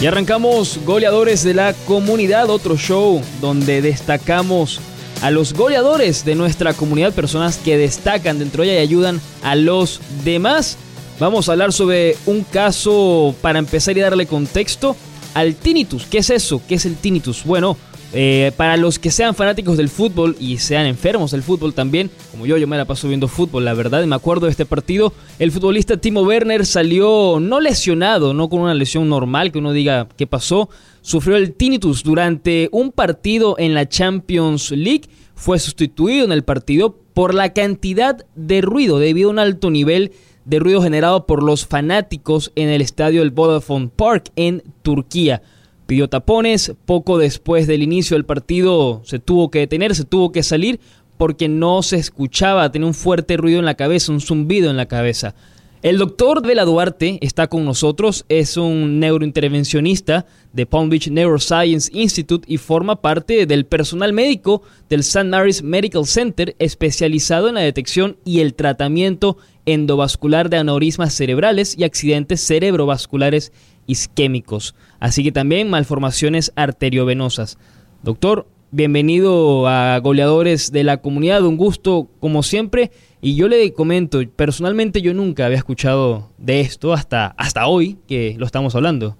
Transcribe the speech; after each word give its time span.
Y 0.00 0.06
arrancamos 0.06 0.80
goleadores 0.86 1.44
de 1.44 1.52
la 1.52 1.74
comunidad, 1.86 2.48
otro 2.48 2.78
show 2.78 3.20
donde 3.42 3.82
destacamos 3.82 4.80
a 5.20 5.30
los 5.30 5.52
goleadores 5.52 6.24
de 6.24 6.34
nuestra 6.34 6.72
comunidad, 6.72 7.12
personas 7.12 7.58
que 7.58 7.76
destacan 7.76 8.38
dentro 8.38 8.62
de 8.62 8.70
ella 8.70 8.80
y 8.80 8.82
ayudan 8.82 9.20
a 9.42 9.56
los 9.56 10.00
demás. 10.24 10.78
Vamos 11.18 11.48
a 11.48 11.52
hablar 11.52 11.74
sobre 11.74 12.16
un 12.24 12.44
caso 12.44 13.34
para 13.42 13.58
empezar 13.58 13.94
y 13.98 14.00
darle 14.00 14.24
contexto 14.24 14.96
al 15.34 15.54
tinnitus. 15.54 16.06
¿Qué 16.06 16.18
es 16.18 16.30
eso? 16.30 16.62
¿Qué 16.66 16.76
es 16.76 16.86
el 16.86 16.96
tinnitus? 16.96 17.44
Bueno, 17.44 17.76
eh, 18.12 18.50
para 18.56 18.76
los 18.76 18.98
que 18.98 19.12
sean 19.12 19.36
fanáticos 19.36 19.76
del 19.76 19.88
fútbol 19.88 20.36
y 20.40 20.58
sean 20.58 20.86
enfermos 20.86 21.30
del 21.30 21.44
fútbol 21.44 21.74
también, 21.74 22.10
como 22.32 22.44
yo, 22.44 22.56
yo 22.56 22.66
me 22.66 22.76
la 22.76 22.84
paso 22.84 23.06
viendo 23.06 23.28
fútbol, 23.28 23.64
la 23.64 23.74
verdad, 23.74 24.04
me 24.04 24.16
acuerdo 24.16 24.46
de 24.46 24.50
este 24.50 24.66
partido, 24.66 25.12
el 25.38 25.52
futbolista 25.52 25.96
Timo 25.96 26.22
Werner 26.22 26.66
salió 26.66 27.38
no 27.40 27.60
lesionado, 27.60 28.34
no 28.34 28.48
con 28.48 28.60
una 28.60 28.74
lesión 28.74 29.08
normal, 29.08 29.52
que 29.52 29.58
uno 29.58 29.72
diga 29.72 30.08
qué 30.16 30.26
pasó, 30.26 30.68
sufrió 31.02 31.36
el 31.36 31.52
tinnitus 31.52 32.02
durante 32.02 32.68
un 32.72 32.90
partido 32.90 33.54
en 33.58 33.74
la 33.74 33.88
Champions 33.88 34.72
League, 34.72 35.04
fue 35.36 35.60
sustituido 35.60 36.24
en 36.24 36.32
el 36.32 36.42
partido 36.42 36.96
por 37.14 37.32
la 37.32 37.52
cantidad 37.52 38.26
de 38.34 38.60
ruido 38.60 38.98
debido 38.98 39.28
a 39.28 39.32
un 39.32 39.38
alto 39.38 39.70
nivel 39.70 40.12
de 40.44 40.58
ruido 40.58 40.82
generado 40.82 41.26
por 41.26 41.44
los 41.44 41.64
fanáticos 41.64 42.50
en 42.56 42.70
el 42.70 42.80
estadio 42.80 43.20
del 43.20 43.30
Vodafone 43.30 43.88
Park 43.94 44.32
en 44.34 44.64
Turquía 44.82 45.42
pidió 45.90 46.06
tapones, 46.06 46.72
poco 46.86 47.18
después 47.18 47.66
del 47.66 47.82
inicio 47.82 48.16
del 48.16 48.24
partido 48.24 49.02
se 49.04 49.18
tuvo 49.18 49.50
que 49.50 49.58
detener, 49.58 49.96
se 49.96 50.04
tuvo 50.04 50.30
que 50.30 50.44
salir 50.44 50.78
porque 51.16 51.48
no 51.48 51.82
se 51.82 51.96
escuchaba, 51.96 52.70
tenía 52.70 52.86
un 52.86 52.94
fuerte 52.94 53.36
ruido 53.36 53.58
en 53.58 53.64
la 53.64 53.74
cabeza, 53.74 54.12
un 54.12 54.20
zumbido 54.20 54.70
en 54.70 54.76
la 54.76 54.86
cabeza. 54.86 55.34
El 55.82 55.98
doctor 55.98 56.46
Vela 56.46 56.64
Duarte 56.64 57.18
está 57.22 57.48
con 57.48 57.64
nosotros, 57.64 58.24
es 58.28 58.56
un 58.56 59.00
neurointervencionista 59.00 60.26
de 60.52 60.64
Palm 60.64 60.90
Beach 60.90 61.08
Neuroscience 61.08 61.90
Institute 61.92 62.46
y 62.46 62.58
forma 62.58 63.00
parte 63.00 63.44
del 63.46 63.66
personal 63.66 64.12
médico 64.12 64.62
del 64.88 65.00
St. 65.00 65.24
Mary's 65.24 65.64
Medical 65.64 66.06
Center 66.06 66.54
especializado 66.60 67.48
en 67.48 67.56
la 67.56 67.62
detección 67.62 68.16
y 68.24 68.38
el 68.38 68.54
tratamiento 68.54 69.38
endovascular 69.66 70.50
de 70.50 70.58
aneurismas 70.58 71.14
cerebrales 71.14 71.76
y 71.76 71.82
accidentes 71.82 72.46
cerebrovasculares 72.46 73.52
isquémicos, 73.86 74.74
así 74.98 75.22
que 75.22 75.32
también 75.32 75.70
malformaciones 75.70 76.52
arteriovenosas. 76.56 77.58
Doctor, 78.02 78.46
bienvenido 78.72 79.66
a 79.66 79.98
Goleadores 79.98 80.72
de 80.72 80.84
la 80.84 80.98
Comunidad, 80.98 81.44
un 81.44 81.56
gusto 81.56 82.08
como 82.20 82.42
siempre. 82.42 82.90
Y 83.20 83.34
yo 83.34 83.48
le 83.48 83.72
comento, 83.72 84.20
personalmente 84.36 85.02
yo 85.02 85.12
nunca 85.12 85.46
había 85.46 85.58
escuchado 85.58 86.30
de 86.38 86.60
esto 86.60 86.92
hasta, 86.92 87.28
hasta 87.36 87.66
hoy 87.66 87.98
que 88.08 88.34
lo 88.38 88.46
estamos 88.46 88.74
hablando. 88.74 89.16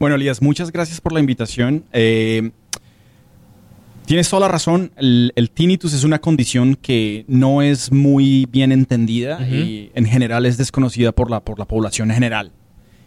Bueno, 0.00 0.16
Elías, 0.16 0.42
muchas 0.42 0.72
gracias 0.72 1.00
por 1.00 1.12
la 1.12 1.20
invitación. 1.20 1.84
Eh, 1.92 2.50
tienes 4.06 4.28
toda 4.28 4.40
la 4.40 4.48
razón, 4.48 4.90
el, 4.96 5.50
tinnitus 5.54 5.92
es 5.92 6.02
una 6.02 6.20
condición 6.20 6.74
que 6.74 7.24
no 7.28 7.62
es 7.62 7.92
muy 7.92 8.46
bien 8.50 8.72
entendida 8.72 9.40
y 9.46 9.90
en 9.94 10.06
general 10.06 10.46
es 10.46 10.56
desconocida 10.56 11.12
por 11.12 11.30
la, 11.30 11.40
por 11.40 11.58
la 11.58 11.64
población 11.64 12.10
en 12.10 12.14
general. 12.14 12.52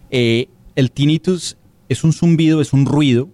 Eh, 0.10 0.48
el 0.78 0.92
tinnitus 0.92 1.58
es 1.90 2.04
un 2.04 2.14
zumbido, 2.14 2.62
es 2.62 2.72
un 2.72 2.86
ruido 2.86 3.30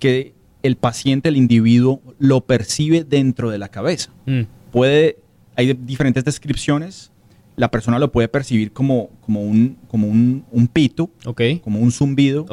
que 0.00 0.34
el 0.62 0.76
paciente, 0.76 1.28
el 1.28 1.36
individuo, 1.36 2.02
lo 2.18 2.40
percibe 2.40 3.04
dentro 3.04 3.50
de 3.50 3.58
la 3.58 3.68
cabeza. 3.68 4.10
Mm. 4.26 4.42
Puede, 4.72 5.16
hay 5.54 5.74
diferentes 5.74 6.24
descripciones. 6.24 7.12
La 7.54 7.70
persona 7.70 8.00
lo 8.00 8.10
puede 8.10 8.26
percibir 8.26 8.72
como, 8.72 9.10
como, 9.20 9.42
un, 9.42 9.78
como 9.86 10.08
un, 10.08 10.68
pito, 10.72 11.08
como 11.62 11.78
un 11.78 11.92
zumbido. 11.92 12.46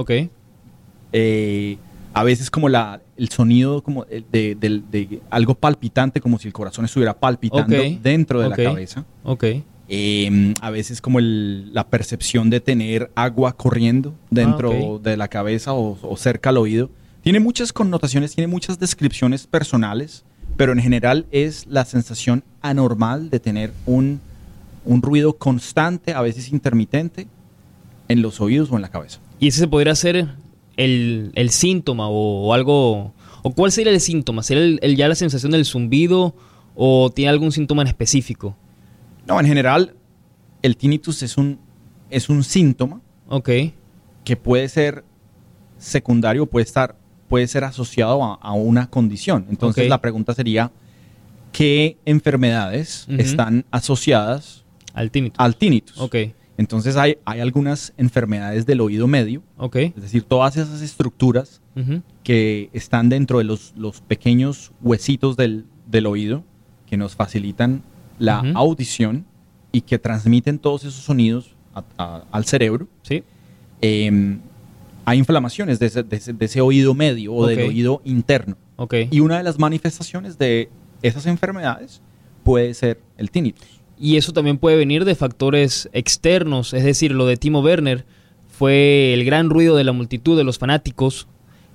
Eh, 1.11 1.77
a 2.13 2.23
veces 2.23 2.51
como 2.51 2.69
la, 2.69 3.01
el 3.17 3.29
sonido 3.29 3.81
como 3.81 4.05
de, 4.05 5.21
algo 5.31 5.55
palpitante, 5.55 6.21
como 6.21 6.37
si 6.37 6.47
el 6.47 6.53
corazón 6.53 6.85
estuviera 6.85 7.19
palpitando 7.19 7.75
dentro 7.99 8.41
de 8.41 8.49
la 8.49 8.55
cabeza. 8.55 9.05
Okay. 9.23 9.63
Em, 9.89 10.53
a 10.61 10.69
veces 10.71 11.01
como 11.01 11.19
la 11.19 11.87
percepción 11.87 12.49
de 12.49 12.61
tener 12.61 13.11
agua 13.15 13.57
corriendo 13.57 14.13
dentro 14.29 14.71
ah, 14.71 14.99
de 15.03 15.17
la 15.17 15.27
cabeza 15.27 15.73
o, 15.73 16.15
cerca 16.17 16.49
al 16.51 16.57
oído. 16.57 16.89
Tiene 17.21 17.39
muchas 17.39 17.73
connotaciones, 17.73 18.33
tiene 18.33 18.47
muchas 18.47 18.79
descripciones 18.79 19.45
personales, 19.45 20.23
pero 20.55 20.71
en 20.71 20.79
general 20.79 21.25
es 21.31 21.65
la 21.67 21.83
sensación 21.85 22.43
anormal 22.61 23.29
de 23.29 23.39
tener 23.39 23.73
un, 23.85 24.21
ruido 24.85 25.33
constante, 25.33 26.13
a 26.13 26.21
veces 26.21 26.51
intermitente, 26.51 27.27
en 28.07 28.21
los 28.21 28.39
oídos 28.39 28.71
o 28.71 28.75
en 28.75 28.81
la 28.81 28.89
cabeza. 28.89 29.19
¿Y 29.39 29.47
ese 29.47 29.59
se 29.59 29.67
podría 29.67 29.95
ser 29.95 30.27
el, 30.77 31.49
síntoma 31.49 32.07
o, 32.09 32.53
algo? 32.53 33.13
¿O 33.41 33.53
cuál 33.53 33.71
sería 33.73 33.91
el 33.91 33.99
síntoma? 33.99 34.43
¿Sería 34.43 34.77
el, 34.81 34.95
ya 34.95 35.09
la 35.09 35.15
sensación 35.15 35.51
del 35.51 35.65
zumbido 35.65 36.33
o 36.73 37.11
tiene 37.13 37.29
algún 37.29 37.51
síntoma 37.51 37.81
en 37.81 37.89
específico? 37.89 38.55
No, 39.27 39.39
en 39.39 39.45
general, 39.45 39.95
el 40.61 40.77
tinnitus 40.77 41.23
es 41.23 41.37
un, 41.37 41.59
es 42.09 42.29
un 42.29 42.43
síntoma. 42.43 43.01
Ok. 43.27 43.49
Que 44.23 44.35
puede 44.35 44.69
ser 44.69 45.03
secundario, 45.77 46.45
puede 46.45 46.63
estar, 46.63 46.95
puede 47.27 47.47
ser 47.47 47.63
asociado 47.63 48.23
a, 48.23 48.53
una 48.53 48.89
condición. 48.89 49.45
Entonces 49.49 49.89
la 49.89 50.01
pregunta 50.01 50.33
sería, 50.33 50.71
¿qué 51.51 51.97
enfermedades 52.05 53.05
están 53.17 53.65
asociadas 53.71 54.63
al 54.93 55.11
tinnitus? 55.11 55.39
Al 55.39 55.55
tinnitus. 55.55 55.97
Ok. 55.99 56.15
Entonces 56.57 56.95
hay, 56.95 57.17
hay 57.25 57.39
algunas 57.39 57.93
enfermedades 57.97 58.65
del 58.65 58.81
oído 58.81 59.07
medio. 59.07 59.41
Ok. 59.57 59.75
Es 59.77 60.01
decir, 60.01 60.23
todas 60.23 60.55
esas 60.55 60.81
estructuras 60.81 61.61
que 62.23 62.69
están 62.73 63.09
dentro 63.09 63.39
de 63.39 63.43
los, 63.43 63.73
los 63.75 64.01
pequeños 64.01 64.71
huesitos 64.81 65.35
del, 65.35 65.65
del 65.87 66.05
oído 66.05 66.43
que 66.85 66.95
nos 66.95 67.15
facilitan 67.15 67.81
la 68.19 68.39
audición 68.55 69.25
y 69.71 69.81
que 69.81 69.99
transmiten 69.99 70.59
todos 70.59 70.83
esos 70.83 71.03
sonidos 71.03 71.55
al 71.97 72.45
cerebro. 72.45 72.87
Sí. 73.01 73.23
Em, 73.81 74.39
hay 75.05 75.17
inflamaciones 75.17 75.79
de 75.79 75.87
ese, 76.39 76.61
oído 76.61 76.93
medio 76.93 77.33
o 77.33 77.47
del 77.47 77.67
oído 77.67 78.01
interno. 78.05 78.55
Okay. 78.75 79.09
Y 79.11 79.19
una 79.19 79.37
de 79.37 79.43
las 79.43 79.59
manifestaciones 79.59 80.37
de 80.37 80.69
esas 81.01 81.25
enfermedades 81.25 82.01
puede 82.43 82.73
ser 82.73 83.01
el 83.17 83.29
tinnitus. 83.29 83.81
Y 83.99 84.17
eso 84.17 84.31
también 84.31 84.57
puede 84.57 84.77
venir 84.77 85.05
de 85.05 85.15
factores 85.15 85.89
externos, 85.93 86.73
es 86.73 86.83
decir, 86.83 87.11
lo 87.11 87.25
de 87.25 87.37
Timo 87.37 87.61
Werner 87.61 88.05
fue 88.49 89.13
el 89.13 89.25
gran 89.25 89.49
ruido 89.49 89.75
de 89.75 89.83
la 89.83 89.91
multitud 89.91 90.37
de 90.37 90.43
los 90.43 90.59
fanáticos. 90.59 91.27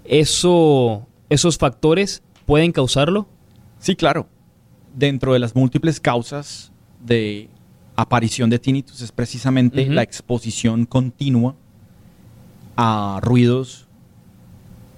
Eso, 0.05 1.07
¿Esos 1.29 1.59
factores 1.59 2.23
pueden 2.47 2.73
causarlo? 2.73 3.29
Sí, 3.79 3.97
claro 3.97 4.29
dentro 4.99 5.33
de 5.33 5.39
las 5.39 5.55
múltiples 5.55 6.01
causas 6.01 6.73
de 7.05 7.49
aparición 7.95 8.51
de 8.51 8.59
tinnitus 8.59 9.01
es 9.01 9.13
precisamente 9.13 9.87
la 9.87 10.03
exposición 10.03 10.87
continua 10.87 11.55
a 12.77 13.21
ruidos 13.23 13.87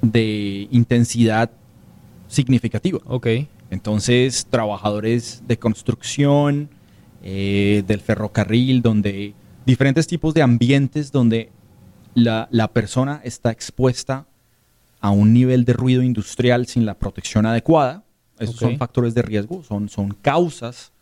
de 0.00 0.68
intensidad 0.70 1.50
significativa. 2.28 3.00
Ok. 3.06 3.26
Entonces, 3.70 4.46
trabajadores 4.48 5.42
de 5.46 5.58
construcción, 5.58 6.70
eh, 7.22 7.84
del 7.86 8.00
ferrocarril, 8.00 8.82
donde 8.82 9.34
diferentes 9.66 10.06
tipos 10.06 10.32
de 10.34 10.42
ambientes 10.42 11.12
donde 11.12 11.50
la, 12.14 12.48
la, 12.50 12.68
persona 12.68 13.20
está 13.22 13.50
expuesta 13.50 14.26
a 15.00 15.10
un 15.10 15.32
nivel 15.32 15.64
de 15.64 15.74
ruido 15.74 16.02
industrial 16.02 16.66
sin 16.66 16.86
la 16.86 16.94
protección 16.94 17.46
adecuada, 17.46 18.04
esos 18.40 18.56
son 18.56 18.78
factores 18.78 19.14
de 19.14 19.22
riesgo, 19.22 19.62
son, 19.62 19.88
son 19.88 20.16
causas 20.22 20.92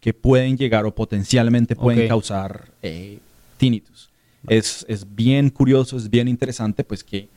que, 0.00 0.14
pueden 0.14 0.56
llegar 0.56 0.86
o 0.86 0.94
potencialmente 0.94 1.76
pueden 1.76 2.08
causar 2.08 2.68
eh, 2.82 3.18
tinnitus. 3.58 4.08
Es, 4.48 4.86
bien 5.14 5.50
curioso, 5.50 5.96
es 5.96 6.08
bien 6.08 6.28
interesante, 6.28 6.84
pues 6.84 7.04
que 7.04 7.28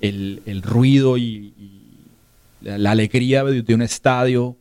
el, 0.00 0.62
ruido 0.62 1.18
y, 1.18 1.52
la, 2.60 2.92
alegría 2.92 3.42
de, 3.44 3.74
un 3.74 3.82
estadio 3.82 4.56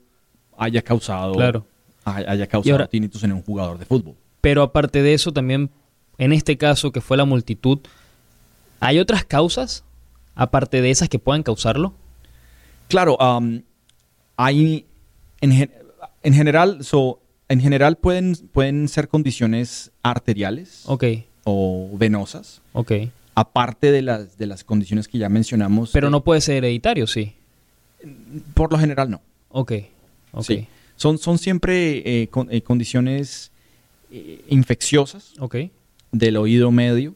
haya 0.57 0.81
causado, 0.81 1.65
haya 2.03 2.47
causado 2.47 2.87
tinnitus 2.87 3.23
en 3.23 3.33
un 3.33 3.41
jugador 3.41 3.77
de 3.77 3.85
fútbol. 3.85 4.15
Pero 4.41 4.63
aparte 4.63 5.03
de 5.03 5.13
eso, 5.13 5.31
también 5.31 5.69
en 6.17 6.33
este 6.33 6.57
caso 6.57 6.91
que 6.91 7.01
fue 7.01 7.17
la 7.17 7.25
multitud, 7.25 7.79
¿hay 8.79 8.99
otras 8.99 9.23
causas 9.25 9.83
aparte 10.35 10.81
de 10.81 10.89
esas 10.89 11.09
que 11.09 11.19
puedan 11.19 11.43
causarlo? 11.43 11.93
Claro, 12.87 13.17
hay 14.43 14.87
en, 15.41 15.51
general, 15.51 16.79
en 17.47 17.61
general 17.61 17.97
pueden, 17.97 18.35
pueden 18.51 18.87
ser 18.87 19.07
condiciones 19.07 19.91
arteriales 20.01 20.83
o 21.43 21.89
venosas. 21.93 22.61
Aparte 23.35 23.91
de 23.91 24.01
las, 24.01 24.37
de 24.39 24.47
las 24.47 24.63
condiciones 24.63 25.07
que 25.07 25.19
ya 25.19 25.29
mencionamos. 25.29 25.91
Pero 25.91 26.09
no 26.09 26.23
puede 26.23 26.41
ser 26.41 26.57
hereditario, 26.57 27.05
sí. 27.05 27.33
Por 28.55 28.71
lo 28.71 28.79
general 28.79 29.11
no. 29.11 29.21
Ok. 29.49 29.73
Sí. 30.41 30.67
Son, 30.95 31.19
son 31.19 31.37
siempre 31.37 31.97
eh, 32.23 32.29
eh, 32.49 32.61
condiciones 32.61 33.51
eh, 34.11 34.43
infecciosas 34.49 35.33
del 36.11 36.37
oído 36.37 36.71
medio 36.71 37.13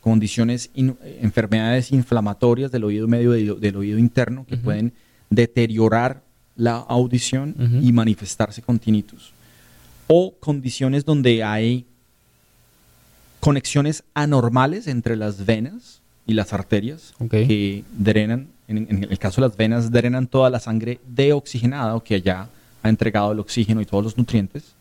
condiciones, 0.00 0.70
enfermedades 0.74 1.92
inflamatorias 1.92 2.72
del 2.72 2.84
oído 2.84 3.06
medio 3.06 3.32
del, 3.32 3.76
oído 3.76 3.98
interno 3.98 4.46
que 4.46 4.56
pueden 4.56 4.94
deteriorar 5.28 6.22
la 6.56 6.76
audición 6.76 7.80
y 7.82 7.92
manifestarse 7.92 8.62
con 8.62 8.78
tinnitus. 8.78 9.32
O 10.06 10.34
condiciones 10.40 11.04
donde 11.04 11.42
hay 11.42 11.86
conexiones 13.40 14.04
anormales 14.14 14.86
entre 14.86 15.16
las 15.16 15.44
venas 15.46 16.00
y 16.26 16.34
las 16.34 16.52
arterias 16.52 17.14
que 17.30 17.84
drenan, 17.96 18.48
en, 18.68 19.06
el 19.10 19.18
caso 19.18 19.40
de 19.40 19.48
las 19.48 19.56
venas, 19.56 19.90
drenan 19.90 20.26
toda 20.26 20.50
la 20.50 20.60
sangre 20.60 21.00
deoxigenada 21.08 21.96
o 21.96 22.04
que 22.04 22.16
allá 22.16 22.48
ha 22.82 22.88
entregado 22.88 23.32
el 23.32 23.40
oxígeno 23.40 23.80
y 23.80 23.86
todos 23.86 24.04
los 24.04 24.18
nutrientes. 24.18 24.74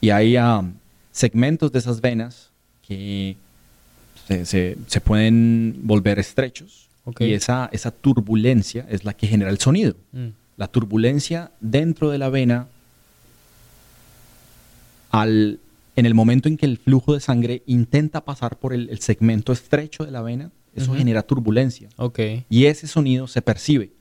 Y 0.00 0.10
hay 0.10 0.36
um, 0.36 0.74
segmentos 1.10 1.72
de 1.72 1.78
esas 1.78 2.00
venas 2.00 2.50
que 2.86 3.36
se, 4.44 4.76
pueden 5.02 5.80
volver 5.82 6.18
estrechos. 6.18 6.88
Y 7.20 7.32
esa, 7.34 7.68
esa 7.72 7.92
turbulencia 7.92 8.84
es 8.90 9.04
la 9.04 9.14
que 9.14 9.28
genera 9.28 9.50
el 9.50 9.58
sonido. 9.58 9.94
Mm. 10.12 10.28
La 10.56 10.68
turbulencia 10.68 11.52
dentro 11.60 12.10
de 12.10 12.18
la 12.18 12.28
vena, 12.30 12.68
al, 15.10 15.60
en 15.96 16.06
el 16.06 16.14
momento 16.14 16.48
en 16.48 16.56
que 16.56 16.66
el 16.66 16.78
flujo 16.78 17.14
de 17.14 17.20
sangre 17.20 17.62
intenta 17.66 18.24
pasar 18.24 18.58
por 18.58 18.72
el, 18.72 18.98
segmento 19.00 19.52
estrecho 19.52 20.04
de 20.04 20.10
la 20.10 20.22
vena, 20.22 20.50
eso 20.74 20.94
genera 20.94 21.22
turbulencia. 21.22 21.88
Y 22.50 22.66
ese 22.66 22.86
sonido 22.86 23.26
se 23.26 23.42
percibe. 23.42 23.92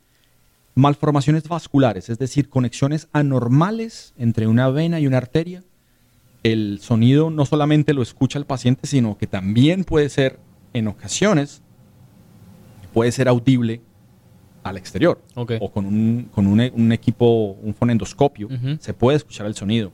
Malformaciones 0.76 1.48
vasculares, 1.48 2.10
es 2.10 2.20
decir, 2.20 2.50
conexiones 2.50 3.08
anormales 3.14 4.14
entre 4.18 4.48
una 4.48 4.70
vena 4.70 5.00
y 5.00 5.08
una 5.08 5.18
arteria, 5.18 5.64
el 6.44 6.80
sonido 6.82 7.32
no 7.32 7.46
solamente 7.46 7.94
lo 7.94 8.02
escucha 8.02 8.38
el 8.38 8.46
paciente, 8.46 8.86
sino 8.86 9.18
que 9.18 9.26
también 9.26 9.84
puede 9.84 10.10
ser, 10.10 10.38
en 10.74 10.88
ocasiones, 10.88 11.62
puede 12.94 13.12
ser 13.12 13.28
audible 13.28 13.82
al 14.66 14.78
exterior. 14.78 15.22
O 15.36 15.72
con 15.72 15.86
un, 15.86 16.28
con 16.34 16.48
un, 16.48 16.92
equipo, 16.92 17.56
un 17.62 17.74
fonendoscopio, 17.74 18.50
se 18.80 18.94
puede 18.94 19.18
escuchar 19.18 19.46
el 19.46 19.56
sonido. 19.56 19.92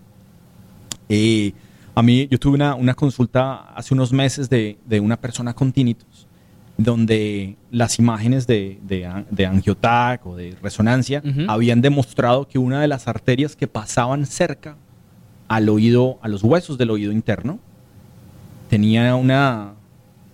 Eh, 1.10 1.52
a 1.94 2.02
mí, 2.02 2.26
yo 2.32 2.40
tuve 2.40 2.56
una, 2.56 2.94
consulta 2.94 3.74
hace 3.76 3.94
unos 3.94 4.14
meses 4.14 4.50
de, 4.50 4.78
una 5.02 5.18
persona 5.18 5.54
con 5.54 5.74
tinnitus, 5.74 6.26
donde 6.78 7.58
las 7.70 8.00
imágenes 8.00 8.48
de, 8.48 8.80
de, 8.82 9.46
angiotac 9.46 10.26
o 10.26 10.38
de 10.38 10.56
resonancia 10.62 11.22
habían 11.50 11.82
demostrado 11.82 12.48
que 12.48 12.58
una 12.58 12.80
de 12.80 12.88
las 12.88 13.10
arterias 13.10 13.58
que 13.58 13.68
pasaban 13.68 14.26
cerca 14.26 14.78
al 15.50 15.68
oído, 15.68 16.18
a 16.22 16.30
los 16.30 16.44
huesos 16.44 16.78
del 16.78 16.92
oído 16.92 17.12
interno, 17.12 17.60
tenía 18.70 19.16
una, 19.18 19.74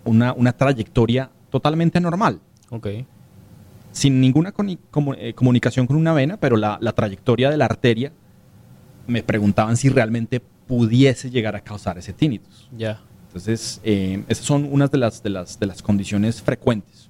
una, 0.06 0.54
trayectoria 0.54 1.32
totalmente 1.50 2.00
normal. 2.00 2.40
Ok. 2.70 2.88
Sin 3.98 4.22
ninguna 4.22 4.54
eh, 5.18 5.34
comunicación 5.34 5.88
con 5.88 5.96
una 5.96 6.14
vena, 6.14 6.38
pero 6.38 6.56
la, 6.56 6.78
trayectoria 6.96 7.50
de 7.50 7.58
la 7.58 7.66
arteria 7.66 8.12
me 9.08 9.24
preguntaban 9.24 9.76
si 9.76 9.90
realmente 9.90 10.40
pudiese 10.40 11.32
llegar 11.32 11.56
a 11.56 11.62
causar 11.62 11.98
ese 11.98 12.14
tinnitus. 12.14 12.70
Ya. 12.78 13.02
Entonces, 13.26 13.82
eh, 13.84 14.24
esas 14.28 14.46
son 14.46 14.70
unas 14.72 14.92
de 14.92 15.00
las, 15.00 15.24
de 15.24 15.32
las, 15.32 15.60
de 15.60 15.66
las 15.66 15.82
condiciones 15.82 16.44
frecuentes. 16.44 17.10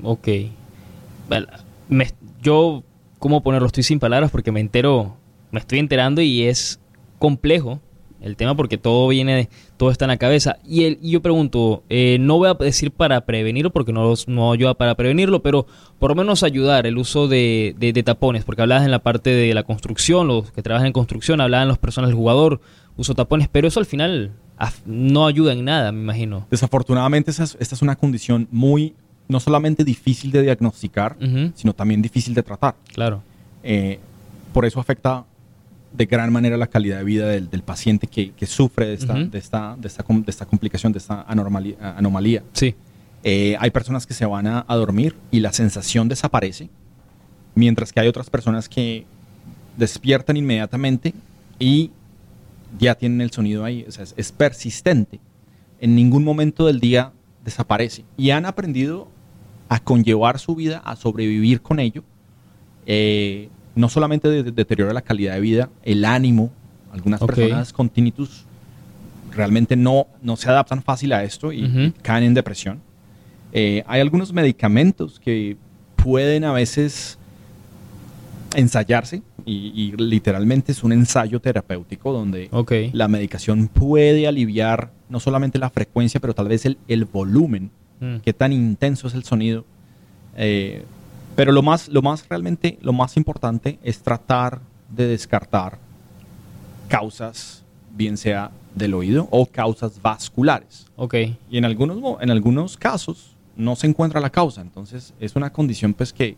Ok. 0.00 0.28
yo, 2.40 2.84
¿cómo 3.18 3.42
ponerlo? 3.42 3.66
Estoy 3.66 3.82
sin 3.82 3.98
palabras 3.98 4.30
porque 4.30 4.52
me 4.52 4.60
entero, 4.60 5.16
me 5.50 5.58
estoy 5.58 5.80
enterando 5.80 6.22
y 6.22 6.44
es 6.44 6.78
complejo 7.18 7.80
el 8.20 8.36
tema 8.36 8.56
porque 8.56 8.78
todo 8.78 9.08
viene, 9.08 9.48
todo 9.76 9.90
está 9.90 10.04
en 10.04 10.10
la 10.10 10.16
cabeza. 10.16 10.56
Y, 10.66 10.84
el, 10.84 11.00
yo 11.00 11.20
pregunto, 11.22 11.82
eh, 11.88 12.18
no 12.20 12.38
voy 12.38 12.48
a 12.48 12.54
decir 12.54 12.90
para 12.90 13.20
prevenirlo 13.22 13.70
porque 13.70 13.92
no, 13.92 14.14
no 14.26 14.52
ayuda 14.52 14.74
para 14.74 14.94
prevenirlo, 14.94 15.42
pero 15.42 15.66
por 15.98 16.10
lo 16.10 16.16
menos 16.16 16.42
ayudar 16.42 16.86
el 16.86 16.98
uso 16.98 17.28
de, 17.28 17.74
de, 17.78 18.02
tapones, 18.02 18.44
porque 18.44 18.62
hablabas 18.62 18.84
en 18.84 18.90
la 18.90 19.00
parte 19.00 19.30
de 19.30 19.54
la 19.54 19.62
construcción, 19.62 20.28
los 20.28 20.50
que 20.52 20.62
trabajan 20.62 20.88
en 20.88 20.92
construcción, 20.92 21.40
hablaban 21.40 21.68
las 21.68 21.78
personas 21.78 22.08
del 22.08 22.16
jugador, 22.16 22.60
uso 22.96 23.14
tapones, 23.14 23.48
pero 23.50 23.68
eso 23.68 23.80
al 23.80 23.86
final 23.86 24.32
no 24.84 25.26
ayuda 25.26 25.52
en 25.52 25.64
nada, 25.64 25.92
me 25.92 26.00
imagino. 26.00 26.46
Desafortunadamente 26.50 27.30
esta 27.30 27.44
es 27.58 27.82
una 27.82 27.96
condición 27.96 28.48
muy, 28.50 28.94
no 29.28 29.40
solamente 29.40 29.84
difícil 29.84 30.30
de 30.32 30.42
diagnosticar, 30.42 31.16
sino 31.54 31.72
también 31.74 32.02
difícil 32.02 32.34
de 32.34 32.42
tratar. 32.42 32.74
Claro. 32.92 33.22
Eh, 33.62 33.98
por 34.52 34.64
eso 34.64 34.80
afecta 34.80 35.24
de 35.92 36.06
gran 36.06 36.32
manera 36.32 36.56
la 36.56 36.66
calidad 36.66 36.98
de 36.98 37.04
vida 37.04 37.28
del, 37.28 37.62
paciente 37.62 38.06
que, 38.06 38.46
sufre 38.46 38.86
de 38.86 38.94
esta, 38.94 39.14
de, 39.14 39.38
esta, 39.38 39.76
de, 39.76 39.88
esta, 39.88 40.04
de 40.04 40.30
esta 40.30 40.46
complicación, 40.46 40.92
de 40.92 40.98
esta 40.98 41.22
anomalía. 41.22 42.42
Sí. 42.52 42.74
Eh, 43.28 43.56
hay 43.58 43.70
personas 43.70 44.06
que 44.06 44.14
se 44.14 44.24
van 44.24 44.46
a, 44.46 44.64
dormir 44.68 45.16
y 45.30 45.40
la 45.40 45.52
sensación 45.52 46.08
desaparece, 46.08 46.68
mientras 47.54 47.92
que 47.92 48.00
hay 48.00 48.08
otras 48.08 48.30
personas 48.30 48.68
que 48.68 49.04
despiertan 49.76 50.36
inmediatamente 50.36 51.12
y 51.58 51.90
ya 52.78 52.94
tienen 52.94 53.20
el 53.20 53.30
sonido 53.30 53.64
ahí. 53.64 53.84
O 53.88 53.90
sea, 53.90 54.04
es, 54.16 54.32
persistente. 54.32 55.18
En 55.80 55.94
ningún 55.94 56.24
momento 56.24 56.66
del 56.66 56.78
día 56.78 57.12
desaparece. 57.44 58.04
Y 58.16 58.30
han 58.30 58.46
aprendido 58.46 59.08
a 59.68 59.80
conllevar 59.80 60.38
su 60.38 60.54
vida, 60.54 60.78
a 60.84 60.94
sobrevivir 60.96 61.62
con 61.62 61.80
ello. 61.80 62.04
Eh, 62.86 63.48
no 63.76 63.88
solamente 63.88 64.42
deteriora 64.42 64.92
la 64.92 65.02
calidad 65.02 65.34
de 65.34 65.40
vida, 65.40 65.70
el 65.84 66.04
ánimo. 66.04 66.50
Algunas 66.92 67.20
personas 67.20 67.72
con 67.72 67.90
tinnitus 67.90 68.46
realmente 69.30 69.76
no, 69.76 70.06
no 70.22 70.36
se 70.36 70.48
adaptan 70.48 70.82
fácil 70.82 71.12
a 71.12 71.22
esto 71.22 71.52
y, 71.52 71.92
caen 72.02 72.24
en 72.24 72.34
depresión. 72.34 72.80
Eh, 73.52 73.84
hay 73.86 74.00
algunos 74.00 74.32
medicamentos 74.32 75.20
que 75.20 75.56
pueden 75.94 76.44
a 76.44 76.52
veces 76.52 77.18
ensayarse 78.54 79.22
y, 79.44 79.92
literalmente 79.98 80.72
es 80.72 80.82
un 80.82 80.92
ensayo 80.92 81.38
terapéutico 81.38 82.12
donde 82.12 82.48
la 82.92 83.08
medicación 83.08 83.68
puede 83.68 84.26
aliviar 84.26 84.90
no 85.08 85.20
solamente 85.20 85.58
la 85.58 85.70
frecuencia, 85.70 86.18
pero 86.18 86.34
tal 86.34 86.48
vez 86.48 86.64
el, 86.64 87.04
volumen, 87.04 87.70
mm. 88.00 88.16
qué 88.24 88.32
tan 88.32 88.52
intenso 88.52 89.06
es 89.06 89.14
el 89.14 89.24
sonido. 89.24 89.64
Eh, 90.36 90.84
pero 91.36 91.52
lo 91.52 91.62
más, 91.62 91.88
lo 91.88 92.02
más 92.02 92.28
realmente, 92.28 92.78
lo 92.80 92.92
más 92.92 93.16
importante 93.16 93.78
es 93.82 94.00
tratar 94.00 94.60
de 94.88 95.06
descartar 95.06 95.78
causas, 96.88 97.62
bien 97.94 98.16
sea 98.16 98.50
del 98.74 98.94
oído 98.94 99.28
o 99.30 99.46
causas 99.46 100.00
vasculares. 100.00 100.86
Ok. 100.96 101.14
Y 101.50 101.58
en 101.58 101.64
algunos, 101.64 102.20
en 102.20 102.30
algunos 102.30 102.76
casos 102.76 103.36
no 103.54 103.76
se 103.76 103.86
encuentra 103.86 104.20
la 104.20 104.30
causa. 104.30 104.62
Entonces 104.62 105.14
es 105.20 105.36
una 105.36 105.52
condición 105.52 105.94
pues 105.94 106.12
que 106.12 106.36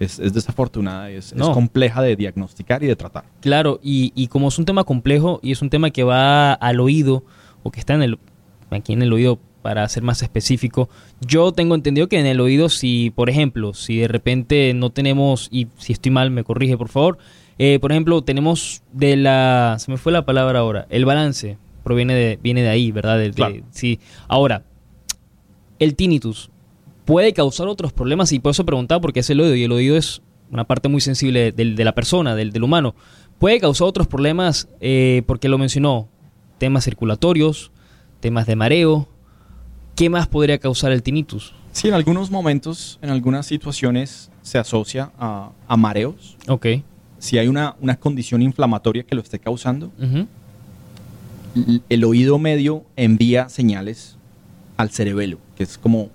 es, 0.00 0.16
desafortunada, 0.16 1.10
es, 1.10 1.32
es, 1.32 1.48
compleja 1.50 2.02
de 2.02 2.16
diagnosticar 2.16 2.82
y 2.82 2.86
de 2.86 2.96
tratar. 2.96 3.24
Claro, 3.40 3.78
y, 3.82 4.12
y, 4.14 4.28
como 4.28 4.48
es 4.48 4.58
un 4.58 4.64
tema 4.64 4.84
complejo 4.84 5.40
y 5.42 5.52
es 5.52 5.60
un 5.62 5.68
tema 5.68 5.90
que 5.90 6.04
va 6.04 6.54
al 6.54 6.80
oído 6.80 7.22
o 7.62 7.70
que 7.70 7.80
está 7.80 7.94
en 7.94 8.02
el, 8.02 8.18
aquí 8.70 8.94
en 8.94 9.02
el 9.02 9.12
oído 9.12 9.38
para 9.62 9.88
ser 9.88 10.02
más 10.02 10.22
específico, 10.22 10.88
yo 11.20 11.52
tengo 11.52 11.74
entendido 11.74 12.08
que 12.08 12.18
en 12.18 12.26
el 12.26 12.40
oído, 12.40 12.68
si, 12.68 13.10
por 13.10 13.30
ejemplo, 13.30 13.74
si 13.74 13.98
de 13.98 14.08
repente 14.08 14.72
no 14.74 14.90
tenemos, 14.90 15.48
y 15.50 15.68
si 15.78 15.92
estoy 15.92 16.10
mal, 16.10 16.30
me 16.30 16.44
corrige, 16.44 16.76
por 16.76 16.88
favor, 16.88 17.18
eh, 17.58 17.78
por 17.78 17.92
ejemplo, 17.92 18.22
tenemos 18.22 18.82
de 18.92 19.16
la, 19.16 19.76
se 19.78 19.90
me 19.90 19.98
fue 19.98 20.12
la 20.12 20.24
palabra 20.24 20.60
ahora, 20.60 20.86
el 20.90 21.04
balance 21.04 21.58
proviene 21.84 22.14
de, 22.14 22.38
viene 22.42 22.62
de 22.62 22.68
ahí, 22.68 22.92
¿verdad? 22.92 23.20
sí. 23.70 24.00
Ahora, 24.28 24.64
el 25.78 25.94
tinnitus 25.96 26.50
puede 27.04 27.32
causar 27.32 27.66
otros 27.66 27.92
problemas 27.92 28.32
y 28.32 28.38
por 28.38 28.50
eso 28.52 28.64
preguntaba 28.64 29.00
porque 29.00 29.20
es 29.20 29.30
el 29.30 29.40
oído 29.40 29.54
y 29.56 29.64
el 29.64 29.72
oído 29.72 29.96
es 29.96 30.22
una 30.50 30.64
parte 30.64 30.88
muy 30.88 31.00
sensible 31.00 31.52
de, 31.52 31.74
de 31.74 31.84
la 31.84 31.94
persona, 31.94 32.34
del, 32.34 32.52
del, 32.52 32.62
humano. 32.62 32.94
Puede 33.38 33.60
causar 33.60 33.88
otros 33.88 34.06
problemas 34.06 34.68
eh, 34.80 35.22
porque 35.26 35.48
lo 35.48 35.58
mencionó, 35.58 36.08
temas 36.58 36.84
circulatorios, 36.84 37.72
temas 38.20 38.46
de 38.46 38.56
mareo, 38.56 39.08
¿qué 40.00 40.08
más 40.08 40.26
podría 40.26 40.56
causar 40.56 40.92
el 40.92 41.02
tinnitus? 41.02 41.52
Sí, 41.72 41.88
en 41.88 41.92
algunos 41.92 42.30
momentos, 42.30 42.98
en 43.02 43.10
algunas 43.10 43.44
situaciones 43.44 44.30
se 44.40 44.56
asocia 44.56 45.12
a, 45.18 45.76
mareos. 45.76 46.38
Ok. 46.48 46.66
Si 47.18 47.36
hay 47.36 47.48
una, 47.48 47.76
condición 47.98 48.40
inflamatoria 48.40 49.02
que 49.02 49.14
lo 49.14 49.20
esté 49.20 49.38
causando, 49.38 49.92
el, 51.90 52.04
oído 52.04 52.38
medio 52.38 52.82
envía 52.96 53.50
señales 53.50 54.16
al 54.78 54.88
cerebelo, 54.88 55.36
que 55.54 55.64
es 55.64 55.76
como 55.76 56.08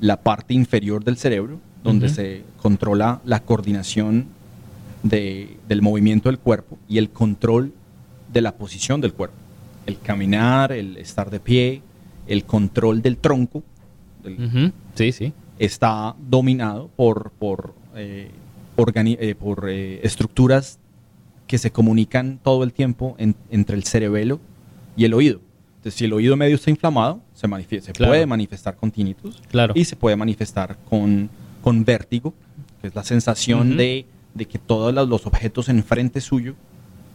la 0.00 0.16
parte 0.16 0.52
inferior 0.52 1.04
del 1.04 1.16
cerebro, 1.16 1.60
donde 1.84 2.08
se 2.08 2.42
controla 2.60 3.20
la 3.24 3.38
coordinación 3.38 4.26
del 5.04 5.82
movimiento 5.82 6.30
del 6.30 6.40
cuerpo 6.40 6.78
y 6.88 6.98
el 6.98 7.10
control 7.10 7.72
de 8.32 8.40
la 8.40 8.56
posición 8.56 9.00
del 9.00 9.12
cuerpo. 9.12 9.36
El 9.86 10.00
caminar, 10.00 10.72
el 10.72 10.96
estar 10.96 11.30
de 11.30 11.38
pie, 11.38 11.82
el 12.26 12.44
control 12.44 13.02
del 13.02 13.16
tronco 13.16 13.62
sí, 14.94 15.12
sí. 15.12 15.32
está 15.58 16.14
dominado 16.28 16.88
por, 16.96 17.30
por, 17.38 17.74
eh, 17.96 18.30
eh, 18.76 19.34
por 19.34 19.68
eh, 19.68 20.00
estructuras 20.02 20.78
que 21.46 21.58
se 21.58 21.70
comunican 21.72 22.38
todo 22.42 22.62
el 22.64 22.72
tiempo 22.72 23.16
entre 23.18 23.76
el 23.76 23.84
cerebelo 23.84 24.40
y 24.96 25.04
el 25.04 25.14
oído. 25.14 25.40
Entonces, 25.78 25.94
si 25.94 26.04
el 26.04 26.12
oído 26.12 26.36
medio 26.36 26.54
está 26.56 26.70
inflamado, 26.70 27.20
se, 27.34 27.48
se 27.80 27.92
Claro. 27.92 28.10
puede 28.12 28.26
manifestar 28.26 28.76
con 28.76 28.90
tinnitus 28.90 29.40
Claro. 29.50 29.72
y 29.76 29.84
se 29.84 29.96
puede 29.96 30.14
manifestar 30.14 30.76
con, 30.88 31.30
con 31.62 31.84
vértigo, 31.84 32.34
que 32.80 32.88
es 32.88 32.94
la 32.94 33.02
sensación 33.02 33.76
de, 33.76 34.04
de 34.34 34.44
que 34.46 34.58
todos 34.58 34.92
los- 34.94 35.08
los 35.08 35.26
objetos 35.26 35.68
enfrente 35.70 36.20
suyo 36.20 36.54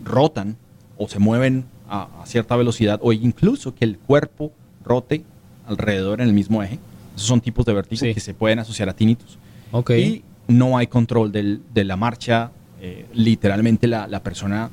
rotan 0.03 0.57
o 0.97 1.07
se 1.07 1.19
mueven 1.19 1.65
a, 1.87 2.07
a 2.21 2.25
cierta 2.25 2.55
velocidad 2.55 2.99
o 3.03 3.13
incluso 3.13 3.73
que 3.75 3.85
el 3.85 3.97
cuerpo 3.99 4.51
rote 4.85 5.23
alrededor 5.67 6.21
en 6.21 6.27
el 6.27 6.33
mismo 6.33 6.61
eje. 6.63 6.79
Esos 7.15 7.27
son 7.27 7.41
tipos 7.41 7.65
de 7.65 7.73
vértigo 7.73 7.99
Sí. 7.99 8.13
que 8.13 8.19
se 8.19 8.33
pueden 8.33 8.59
asociar 8.59 8.87
a 8.89 8.93
tinnitus. 8.93 9.37
Ok. 9.71 9.89
Y 9.91 10.23
no 10.47 10.77
hay 10.77 10.87
control 10.87 11.31
del- 11.31 11.61
de 11.73 11.83
la 11.83 11.95
marcha. 11.95 12.51
eh, 12.81 13.05
literalmente 13.13 13.87
la, 13.87 14.05
la 14.07 14.21
persona 14.21 14.69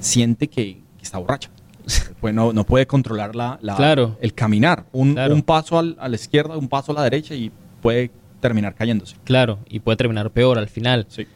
siente 0.00 0.48
que, 0.48 0.78
que 0.98 1.02
está 1.02 1.18
borracha. 1.18 1.48
Pues 2.20 2.34
no, 2.34 2.52
no 2.52 2.64
puede 2.64 2.86
controlar 2.86 3.36
la, 3.36 3.58
la- 3.62 3.76
Claro. 3.76 4.16
el 4.20 4.32
caminar. 4.34 4.84
Un, 4.92 5.12
Claro. 5.14 5.34
un 5.34 5.42
paso 5.42 5.78
al- 5.78 5.96
a 6.00 6.08
la 6.08 6.16
izquierda, 6.16 6.56
un 6.56 6.68
paso 6.68 6.90
a 6.92 6.94
la 6.96 7.02
derecha 7.04 7.34
y 7.34 7.52
puede 7.82 8.10
terminar 8.40 8.74
cayéndose. 8.74 9.16
Claro, 9.24 9.58
y 9.68 9.78
puede 9.80 9.96
terminar 9.96 10.30
peor 10.30 10.58
al 10.58 10.68
final. 10.68 11.06
Sí. 11.08 11.26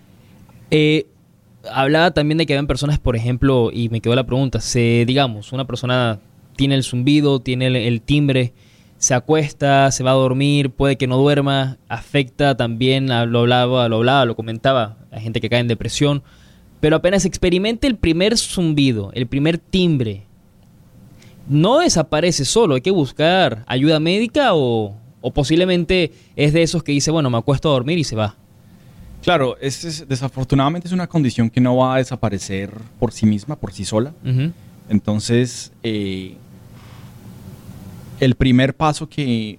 Eh, 0.70 1.06
hablaba 1.72 2.10
también 2.12 2.38
de 2.38 2.46
que 2.46 2.54
habían 2.54 2.66
personas, 2.66 2.98
por 2.98 3.14
ejemplo, 3.14 3.70
y 3.72 3.88
me 3.88 4.00
quedó 4.00 4.14
la 4.16 4.24
pregunta, 4.26 4.60
se, 4.60 5.04
digamos, 5.06 5.52
una 5.52 5.64
persona 5.66 6.18
tiene 6.56 6.74
el 6.74 6.82
zumbido, 6.82 7.40
tiene 7.40 7.66
el, 7.68 7.76
el 7.76 8.00
timbre, 8.00 8.52
se 8.98 9.14
acuesta, 9.14 9.90
se 9.92 10.02
va 10.02 10.12
a 10.12 10.14
dormir, 10.14 10.70
puede 10.70 10.96
que 10.96 11.06
no 11.06 11.18
duerma, 11.18 11.76
afecta 11.88 12.56
también, 12.56 13.10
a- 13.10 13.26
lo 13.26 13.40
hablaba, 13.40 13.88
lo 13.88 13.96
hablaba, 13.96 14.24
lo 14.24 14.34
comentaba, 14.36 14.96
a 15.12 15.20
gente 15.20 15.40
que 15.40 15.50
cae 15.50 15.60
en 15.60 15.68
depresión, 15.68 16.22
pero 16.80 16.96
apenas 16.96 17.24
experimente 17.24 17.86
el 17.86 17.96
primer 17.96 18.36
zumbido, 18.38 19.10
el 19.14 19.26
primer 19.26 19.58
timbre, 19.58 20.22
no 21.48 21.78
desaparece 21.78 22.44
solo, 22.44 22.74
hay 22.74 22.80
que 22.80 22.90
buscar 22.90 23.64
ayuda 23.66 24.00
médica 24.00 24.54
o, 24.54 24.94
o 25.20 25.30
posiblemente 25.32 26.12
es 26.34 26.52
de 26.52 26.62
esos 26.62 26.82
que 26.82 26.92
dice, 26.92 27.10
bueno, 27.10 27.30
me 27.30 27.38
acuesto 27.38 27.68
a 27.68 27.72
dormir 27.72 27.98
y 27.98 28.04
se 28.04 28.16
va. 28.16 28.34
Claro, 29.22 29.56
es- 29.60 30.06
desafortunadamente 30.08 30.88
es 30.88 30.92
una 30.92 31.06
condición 31.06 31.50
que 31.50 31.60
no 31.60 31.76
va 31.76 31.94
a 31.94 31.98
desaparecer 31.98 32.70
por 32.98 33.12
sí 33.12 33.26
misma, 33.26 33.56
por 33.56 33.72
sí 33.72 33.84
sola. 33.84 34.12
Entonces, 34.88 35.72
eh, 35.82 36.36
el 38.20 38.34
primer 38.34 38.74
paso 38.76 39.08
que 39.08 39.58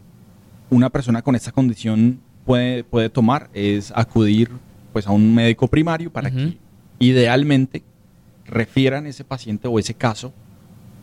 una 0.70 0.90
persona 0.90 1.22
con 1.22 1.36
esta 1.36 1.52
condición 1.52 2.20
puede, 2.46 2.84
puede 2.84 3.10
tomar 3.10 3.50
es 3.54 3.92
acudir 3.96 4.50
pues, 4.94 5.08
a 5.08 5.12
un 5.12 5.34
médico 5.34 5.68
primario 5.68 6.12
para 6.12 6.32
que 6.32 6.58
idealmente 7.00 7.84
refieran 8.46 9.06
ese 9.08 9.24
paciente 9.24 9.68
o 9.68 9.78
ese 9.80 9.94
caso 9.94 10.34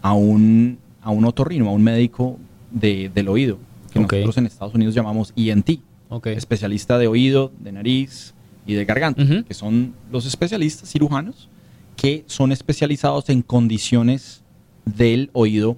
a 0.03 0.13
un, 0.15 0.79
a 1.03 1.11
un 1.11 1.25
otorrino, 1.25 1.69
a 1.69 1.73
un 1.73 1.83
médico 1.83 2.39
de- 2.71 3.11
del 3.15 3.29
oído, 3.29 3.59
que 3.93 4.01
nosotros 4.01 4.39
en 4.39 4.47
Estados 4.47 4.75
Unidos 4.75 4.95
llamamos 4.95 5.33
ENT, 5.37 5.81
Ok. 6.09 6.27
especialista 6.29 6.99
de 6.99 7.07
oído, 7.07 7.53
de 7.61 7.73
nariz 7.73 8.35
y 8.67 8.75
de 8.75 8.85
garganta, 8.85 9.23
que 9.47 9.55
son 9.55 9.95
los 10.11 10.27
especialistas 10.27 10.91
cirujanos 10.91 11.49
que 11.97 12.25
son 12.27 12.51
especializados 12.51 13.29
en 13.31 13.43
condiciones 13.43 14.43
del 14.85 15.31
oído 15.33 15.77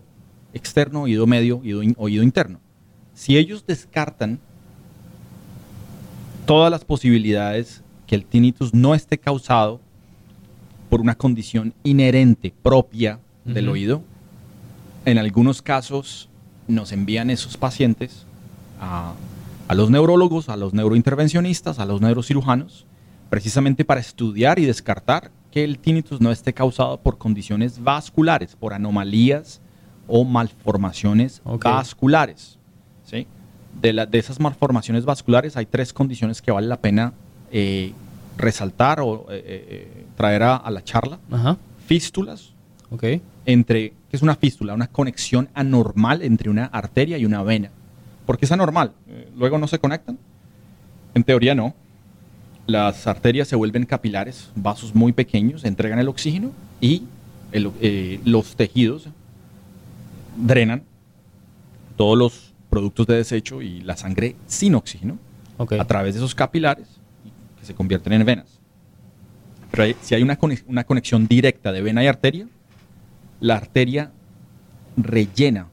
externo, 0.56 1.02
oído 1.02 1.26
medio, 1.26 1.58
oído, 1.58 1.82
in- 1.82 1.94
oído 1.98 2.22
interno. 2.22 2.60
Si 3.14 3.36
ellos 3.36 3.64
descartan 3.66 4.38
todas 6.46 6.70
las 6.70 6.84
posibilidades 6.84 7.82
que 8.06 8.14
el 8.14 8.24
tinnitus 8.24 8.72
no 8.74 8.94
esté 8.94 9.18
causado 9.18 9.80
por 10.90 11.00
una 11.00 11.14
condición 11.16 11.74
inherente 11.82 12.54
propia 12.62 13.18
del 13.44 13.68
oído, 13.68 14.02
en 15.04 15.18
algunos 15.18 15.62
casos 15.62 16.28
nos 16.68 16.92
envían 16.92 17.30
esos 17.30 17.56
pacientes 17.56 18.24
a, 18.80 19.14
a 19.68 19.74
los 19.74 19.90
neurólogos, 19.90 20.48
a 20.48 20.56
los 20.56 20.74
neurointervencionistas, 20.74 21.78
a 21.78 21.86
los 21.86 22.00
neurocirujanos, 22.00 22.86
precisamente 23.30 23.84
para 23.84 24.00
estudiar 24.00 24.58
y 24.58 24.66
descartar 24.66 25.30
que 25.50 25.64
el 25.64 25.78
tinnitus 25.78 26.20
no 26.20 26.30
esté 26.32 26.52
causado 26.52 26.98
por 27.00 27.18
condiciones 27.18 27.82
vasculares, 27.82 28.56
por 28.56 28.72
anomalías 28.74 29.60
o 30.08 30.24
malformaciones 30.24 31.40
vasculares. 31.44 32.58
¿sí? 33.04 33.26
De, 33.80 33.92
la- 33.92 34.06
de 34.06 34.18
esas 34.18 34.40
malformaciones 34.40 35.04
vasculares 35.04 35.56
hay 35.56 35.66
tres 35.66 35.92
condiciones 35.92 36.40
que 36.42 36.50
vale 36.52 36.66
la 36.66 36.76
pena 36.80 37.12
eh, 37.52 37.92
resaltar 38.36 39.00
o 39.00 39.26
eh, 39.30 39.42
eh, 39.46 40.04
traer 40.16 40.42
a, 40.42 40.56
a 40.56 40.70
la 40.70 40.82
charla. 40.84 41.18
Ajá. 41.30 41.56
Fístulas, 41.86 42.52
Ok. 42.90 43.04
entre, 43.44 43.90
¿qué 44.10 44.16
es 44.16 44.22
una 44.22 44.34
fístula? 44.34 44.74
Una 44.74 44.88
conexión 44.88 45.48
anormal 45.54 46.22
entre 46.22 46.50
una 46.50 46.66
arteria 46.66 47.16
y 47.18 47.24
una 47.24 47.42
vena. 47.42 47.70
¿Por 48.26 48.38
qué 48.38 48.44
es 48.46 48.52
anormal? 48.52 48.92
Luego 49.36 49.56
no 49.58 49.68
se 49.68 49.78
conectan. 49.78 50.18
En 51.14 51.22
teoría 51.24 51.54
no. 51.54 51.74
Las 52.66 53.06
arterias 53.06 53.46
se 53.46 53.54
vuelven 53.54 53.86
capilares, 53.86 54.50
vasos 54.56 54.92
muy 54.94 55.12
pequeños, 55.12 55.64
entregan 55.64 56.00
el 56.00 56.08
oxígeno 56.08 56.50
y 56.80 57.04
el- 57.52 57.70
eh, 57.80 58.20
los 58.24 58.56
tejidos 58.56 59.08
drenan 60.36 60.82
todos 61.96 62.16
los 62.18 62.54
productos 62.70 63.06
de 63.06 63.16
desecho 63.16 63.62
y 63.62 63.80
la 63.80 63.96
sangre 63.96 64.36
sin 64.46 64.74
oxígeno 64.74 65.18
a 65.80 65.84
través 65.84 66.14
de 66.14 66.20
esos 66.20 66.34
capilares 66.34 66.86
que 67.58 67.64
se 67.66 67.74
convierten 67.74 68.12
en 68.12 68.24
venas. 68.26 68.46
Pero 69.70 69.84
hay- 69.84 69.96
si 70.02 70.14
hay 70.14 70.22
una, 70.22 70.38
conex- 70.38 70.64
una 70.66 70.84
conexión 70.84 71.26
directa 71.26 71.72
de 71.72 71.80
vena 71.82 72.02
y 72.04 72.06
arteria, 72.06 72.46
la 73.40 73.56
arteria 73.56 74.10
rellena, 74.96 75.68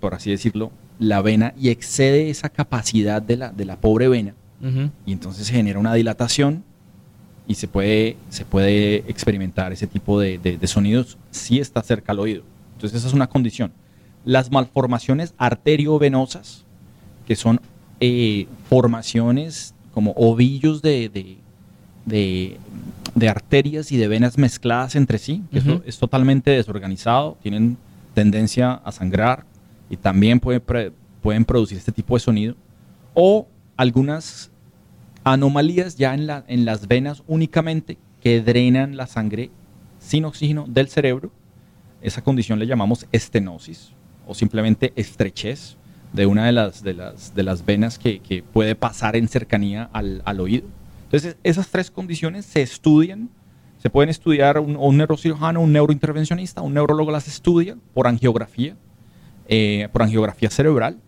por, 0.00 0.14
así 0.14 0.30
decirlo, 0.30 0.70
la 0.98 1.22
vena 1.22 1.54
y 1.56 1.68
excede 1.68 2.30
esa 2.30 2.48
capacidad 2.48 3.22
de 3.22 3.36
la, 3.36 3.50
de 3.52 3.64
la 3.64 3.76
pobre 3.80 4.08
vena 4.08 4.34
y 5.06 5.12
entonces 5.12 5.46
se 5.46 5.52
genera 5.52 5.78
una 5.78 5.94
dilatación 5.94 6.64
y 7.46 7.54
se 7.54 7.68
puede, 7.68 8.16
se 8.28 8.44
puede 8.44 8.96
experimentar 9.08 9.72
ese 9.72 9.86
tipo 9.86 10.18
de, 10.20 10.38
de- 10.38 10.58
de 10.58 10.66
sonidos 10.66 11.16
si 11.30 11.60
está 11.60 11.80
cerca 11.82 12.10
al 12.12 12.18
oído. 12.18 12.42
Entonces 12.74 12.98
esa 12.98 13.06
es 13.08 13.14
una 13.14 13.28
condición. 13.28 13.72
Las 14.28 14.50
malformaciones 14.52 15.32
arteriovenosas, 15.38 16.64
que 17.26 17.34
son 17.34 17.60
eh, 18.00 18.46
formaciones 18.68 19.74
como 19.94 20.10
ovillos 20.12 20.82
de, 20.82 21.08
de, 21.08 21.36
de- 22.04 22.56
de 23.14 23.28
arterias 23.28 23.90
y 23.90 23.96
de 23.96 24.06
venas 24.06 24.36
mezcladas 24.36 24.94
entre 24.96 25.16
sí, 25.18 25.42
que 25.50 25.60
es 25.86 25.98
totalmente 25.98 26.50
desorganizado, 26.50 27.36
tienen 27.42 27.78
tendencia 28.14 28.74
a 28.74 28.92
sangrar 28.92 29.44
y 29.90 29.96
también 29.96 30.40
puede 30.40 30.60
pre- 30.60 30.92
pueden 31.22 31.44
producir 31.46 31.78
este 31.78 31.90
tipo 31.90 32.14
de 32.14 32.20
sonido. 32.20 32.54
O 33.14 33.48
algunas 33.78 34.50
anomalías 35.24 35.96
ya 35.96 36.12
en, 36.14 36.26
la- 36.26 36.44
en 36.48 36.64
las 36.66 36.86
venas 36.86 37.22
únicamente 37.26 37.96
que 38.22 38.42
drenan 38.42 38.96
la 38.98 39.06
sangre 39.06 39.50
sin 39.98 40.24
oxígeno 40.26 40.66
del 40.68 40.88
cerebro. 40.88 41.30
Esa 42.02 42.22
condición 42.22 42.58
le 42.58 42.66
llamamos 42.66 43.06
estenosis 43.10 43.92
o 44.28 44.34
simplemente 44.34 44.92
estrechez 44.94 45.76
de 46.12 46.26
una 46.26 46.46
de 46.46 46.52
las, 46.52 46.82
de 46.82 46.94
las, 46.94 47.34
de 47.34 47.42
las 47.42 47.64
venas 47.64 47.98
que, 47.98 48.20
que 48.20 48.42
puede 48.42 48.74
pasar 48.74 49.16
en 49.16 49.28
cercanía 49.28 49.90
al, 49.92 50.22
al 50.24 50.40
oído. 50.40 50.66
Entonces, 51.04 51.36
esas 51.42 51.68
tres 51.68 51.90
condiciones 51.90 52.44
se 52.44 52.62
estudian, 52.62 53.30
se 53.82 53.90
pueden 53.90 54.10
estudiar 54.10 54.58
un, 54.58 54.96
neurocirujano, 54.96 55.60
un 55.60 55.72
neurointervencionista, 55.72 56.60
un 56.60 56.74
neurólogo 56.74 57.10
las 57.10 57.28
estudia 57.28 57.76
por 57.94 58.06
angiografía, 58.06 58.76
eh, 59.48 59.88
por 59.92 60.02
angiografía 60.02 60.50
cerebral 60.50 60.98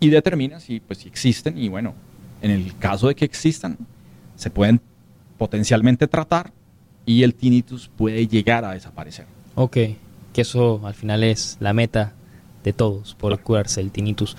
y 0.00 0.10
determina 0.10 0.60
si, 0.60 0.80
pues, 0.80 0.98
si 0.98 1.08
existen 1.08 1.56
y 1.56 1.68
bueno, 1.68 1.94
en 2.42 2.50
el 2.50 2.76
caso 2.76 3.08
de 3.08 3.14
que 3.14 3.24
existan, 3.24 3.78
se 4.36 4.50
pueden 4.50 4.80
potencialmente 5.38 6.06
tratar 6.06 6.52
y 7.06 7.22
el 7.22 7.34
tinnitus 7.34 7.88
puede 7.88 8.26
llegar 8.26 8.64
a 8.64 8.72
desaparecer. 8.72 9.26
Ok. 9.54 9.76
Que 10.32 10.42
eso 10.42 10.80
al 10.84 10.94
final 10.94 11.24
es 11.24 11.56
la 11.58 11.72
meta 11.72 12.12
de 12.64 12.72
todos, 12.72 13.14
por 13.14 13.38
curarse 13.40 13.80
el 13.80 13.90
tinnitus. 13.90 14.36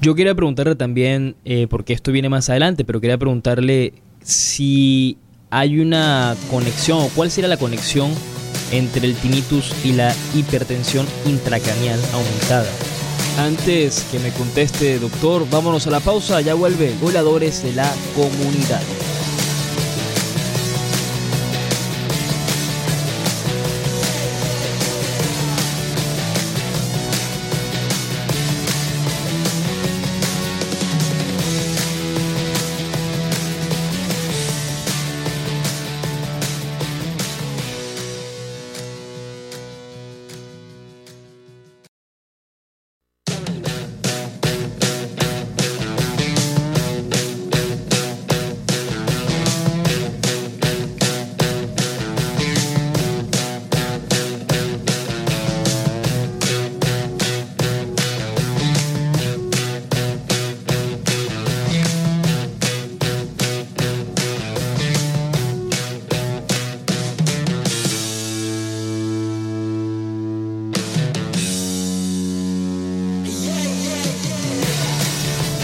Yo 0.00 0.14
quería 0.14 0.34
preguntarle 0.34 0.74
también, 0.74 1.36
eh, 1.44 1.66
porque 1.68 1.92
esto 1.92 2.12
viene 2.12 2.28
más 2.28 2.50
adelante, 2.50 2.84
pero 2.84 3.00
quería 3.00 3.18
preguntarle 3.18 3.94
si 4.22 5.18
hay 5.50 5.78
una 5.78 6.36
conexión 6.50 6.98
o 7.00 7.08
cuál 7.14 7.30
sería 7.30 7.48
la 7.48 7.56
conexión 7.56 8.10
entre 8.72 9.06
el 9.06 9.14
tinnitus 9.14 9.72
y 9.84 9.92
la 9.92 10.14
hipertensión 10.34 11.06
intracraneal 11.26 12.00
aumentada. 12.12 12.68
Antes 13.38 14.06
que 14.10 14.18
me 14.18 14.30
conteste, 14.30 14.98
doctor, 14.98 15.48
vámonos 15.50 15.86
a 15.86 15.90
la 15.90 16.00
pausa, 16.00 16.40
ya 16.40 16.54
vuelve 16.54 16.94
Goleadores 17.00 17.62
de 17.62 17.72
la 17.72 17.90
Comunidad. 18.14 18.82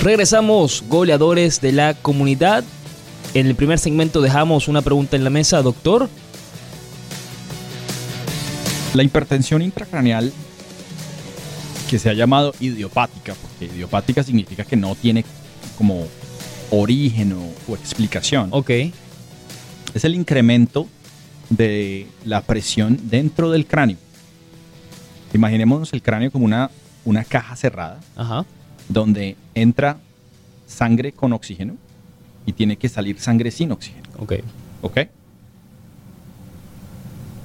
Regresamos, 0.02 0.82
goleadores 0.88 1.60
de 1.60 1.72
la 1.72 1.92
comunidad. 1.92 2.64
En 3.34 3.46
el 3.46 3.54
primer 3.54 3.78
segmento 3.78 4.22
dejamos 4.22 4.66
una 4.66 4.80
pregunta 4.80 5.14
en 5.14 5.24
la 5.24 5.30
mesa, 5.30 5.60
doctor. 5.60 6.08
La 8.94 9.02
hipertensión 9.02 9.60
intracraneal, 9.60 10.32
que 11.90 11.98
se 11.98 12.08
ha 12.08 12.14
llamado 12.14 12.54
idiopática, 12.60 13.34
porque 13.34 13.66
idiopática 13.66 14.22
significa 14.22 14.64
que 14.64 14.74
no 14.74 14.94
tiene 14.94 15.22
como 15.76 16.06
origen 16.70 17.34
o, 17.34 17.74
explicación. 17.74 18.48
Ok. 18.52 18.70
Es 19.92 20.04
el 20.04 20.14
incremento 20.14 20.88
de 21.50 22.06
la 22.24 22.40
presión 22.40 22.98
dentro 23.02 23.50
del 23.50 23.66
cráneo. 23.66 23.98
Imaginémonos 25.34 25.92
el 25.92 26.00
cráneo 26.00 26.30
como 26.30 26.46
una, 26.46 26.70
una 27.04 27.22
caja 27.22 27.54
cerrada, 27.54 28.00
donde 28.90 29.36
entra 29.54 29.98
sangre 30.66 31.12
con 31.12 31.32
oxígeno 31.32 31.76
y 32.44 32.52
tiene 32.52 32.76
que 32.76 32.88
salir 32.88 33.18
sangre 33.18 33.50
sin 33.50 33.72
oxígeno. 33.72 34.08
Ok. 34.18 34.34
Ok. 34.82 34.98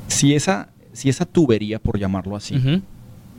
Si 0.08 0.34
esa, 0.34 0.70
si 0.92 1.10
esa 1.10 1.26
tubería, 1.26 1.80
por 1.80 2.00
llamarlo 2.00 2.36
así, 2.36 2.82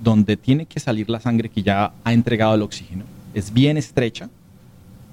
donde 0.03 0.37
tiene 0.37 0.67
que 0.67 0.79
salir 0.81 1.11
la 1.11 1.21
sangre 1.21 1.49
que 1.49 1.63
ya 1.63 1.93
ha 2.05 2.13
entregado 2.13 2.55
el 2.55 2.63
oxígeno, 2.63 3.05
es 3.35 3.53
bien 3.53 3.77
estrecha, 3.77 4.31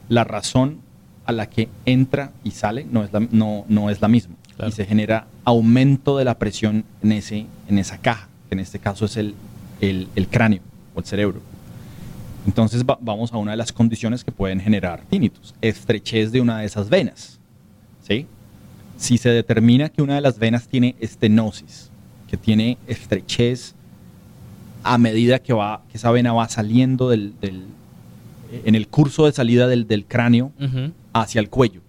la 0.10 0.24
razón 0.24 0.80
a 1.26 1.32
la 1.32 1.50
que 1.50 1.70
entra 1.86 2.32
y 2.44 2.52
sale 2.52 2.86
no 2.90 3.04
es 3.04 3.14
la, 3.14 3.22
no, 3.32 3.66
no 3.70 3.90
es 3.90 4.02
la 4.02 4.08
misma. 4.08 4.36
Y 4.68 4.72
se 4.72 4.86
genera 4.86 5.26
aumento 5.46 6.18
de 6.18 6.26
la 6.26 6.38
presión 6.38 6.86
en, 7.02 7.12
ese, 7.12 7.48
en 7.68 7.80
esa 7.80 7.98
caja, 7.98 8.28
que 8.50 8.56
en 8.56 8.60
este 8.60 8.78
caso 8.80 9.06
es 9.06 9.18
el, 9.18 9.34
el, 9.82 10.10
el 10.16 10.28
cráneo 10.28 10.62
o 10.94 11.00
el 11.00 11.06
cerebro. 11.06 11.42
Entonces 12.46 12.84
vamos 12.86 13.32
a 13.32 13.38
una 13.38 13.52
de 13.52 13.58
las 13.58 13.72
condiciones 13.72 14.24
que 14.24 14.32
pueden 14.32 14.60
generar 14.60 15.02
tinnitus, 15.10 15.54
estrechez 15.62 16.32
de 16.32 16.42
una 16.42 16.60
de 16.60 16.66
esas 16.66 16.90
venas. 16.90 17.40
¿sí? 18.08 18.28
Si 18.98 19.18
se 19.18 19.30
determina 19.30 19.90
que 19.90 20.02
una 20.02 20.16
de 20.16 20.22
las 20.22 20.38
venas 20.40 20.68
tiene 20.68 20.96
estenosis, 21.00 21.90
que 22.28 22.38
tiene 22.38 22.78
estrechez 22.88 23.76
a 24.84 24.98
medida 24.98 25.40
que, 25.40 25.54
va, 25.54 25.82
que 25.90 25.98
esa 25.98 26.12
vena 26.12 26.34
va 26.34 26.50
saliendo 26.50 27.10
del, 27.10 27.34
en 28.66 28.76
el 28.76 28.88
curso 28.88 29.26
de 29.26 29.32
salida 29.32 29.68
del, 29.68 30.06
cráneo 30.06 30.52
hacia 31.14 31.40
el 31.40 31.50
cuello, 31.50 31.82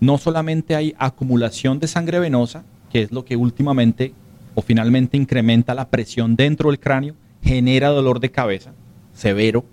no 0.00 0.18
solamente 0.18 0.76
hay 0.76 0.94
acumulación 0.98 1.78
de 1.78 1.88
sangre 1.88 2.18
venosa, 2.18 2.64
que 2.92 3.02
es 3.02 3.12
lo 3.12 3.24
que 3.24 3.36
últimamente 3.36 4.12
o 4.54 4.62
finalmente 4.62 5.16
incrementa 5.16 5.74
la 5.74 5.88
presión 5.88 6.36
dentro 6.36 6.70
del 6.70 6.78
cráneo, 6.78 7.14
genera 7.42 7.88
dolor 7.88 8.20
de 8.20 8.30
cabeza, 8.30 8.72
severo. 9.14 9.64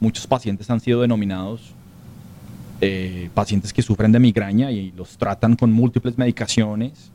Muchos 0.00 0.26
pacientes 0.26 0.70
han 0.70 0.80
sido 0.80 1.00
denominados 1.00 1.74
eh, 2.82 3.28
pacientes 3.34 3.74
que 3.74 3.82
sufren 3.82 4.10
de 4.10 4.18
migraña 4.18 4.70
y 4.70 4.92
los 4.92 5.18
tratan 5.18 5.54
con 5.54 5.70
múltiples 5.70 6.16
medicaciones 6.16 7.10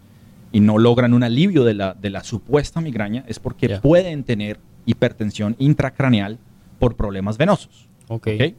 y 0.51 0.59
no 0.59 0.77
logran 0.77 1.13
un 1.13 1.23
alivio 1.23 1.63
de 1.63 1.73
la, 1.73 1.95
de 1.95 2.11
la 2.11 2.23
supuesta 2.23 2.81
migraña, 2.81 3.25
es 3.27 3.39
porque 3.39 3.79
pueden 3.79 4.23
tener 4.23 4.59
hipertensión 4.85 5.55
intracraneal 5.57 6.37
por 6.77 6.95
problemas 6.95 7.37
venosos. 7.39 7.89
Okay. 8.07 8.55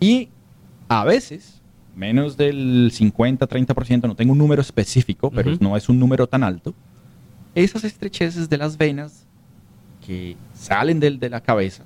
Y 0.00 0.28
a 0.88 1.04
veces, 1.04 1.62
menos 1.96 2.36
del 2.36 2.92
50-30%, 2.92 4.02
no 4.02 4.14
tengo 4.14 4.32
un 4.32 4.38
número 4.38 4.60
específico, 4.60 5.30
pero 5.30 5.56
no 5.60 5.78
es 5.78 5.88
un 5.88 5.98
número 5.98 6.26
tan 6.26 6.44
alto, 6.44 6.74
esas 7.54 7.84
estrecheces 7.84 8.50
de 8.50 8.58
las 8.58 8.76
venas 8.76 9.26
que 10.06 10.36
salen 10.52 11.00
de, 11.00 11.12
de 11.12 11.30
la 11.30 11.40
cabeza 11.40 11.84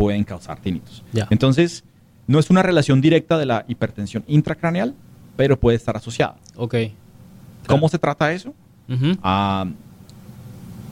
pueden 0.00 0.24
causar 0.24 0.58
tinnitus. 0.58 1.04
Entonces, 1.28 1.84
no 2.26 2.38
es 2.38 2.48
una 2.48 2.62
relación 2.62 3.02
directa 3.02 3.36
de 3.36 3.44
la 3.44 3.66
hipertensión 3.68 4.24
intracraneal, 4.28 4.94
pero 5.36 5.60
puede 5.60 5.76
estar 5.76 5.94
asociada. 5.94 6.36
Ok. 6.56 6.74
¿Cómo 7.66 7.86
se 7.86 7.98
trata 7.98 8.32
eso? 8.32 8.54
Ah, 9.22 9.66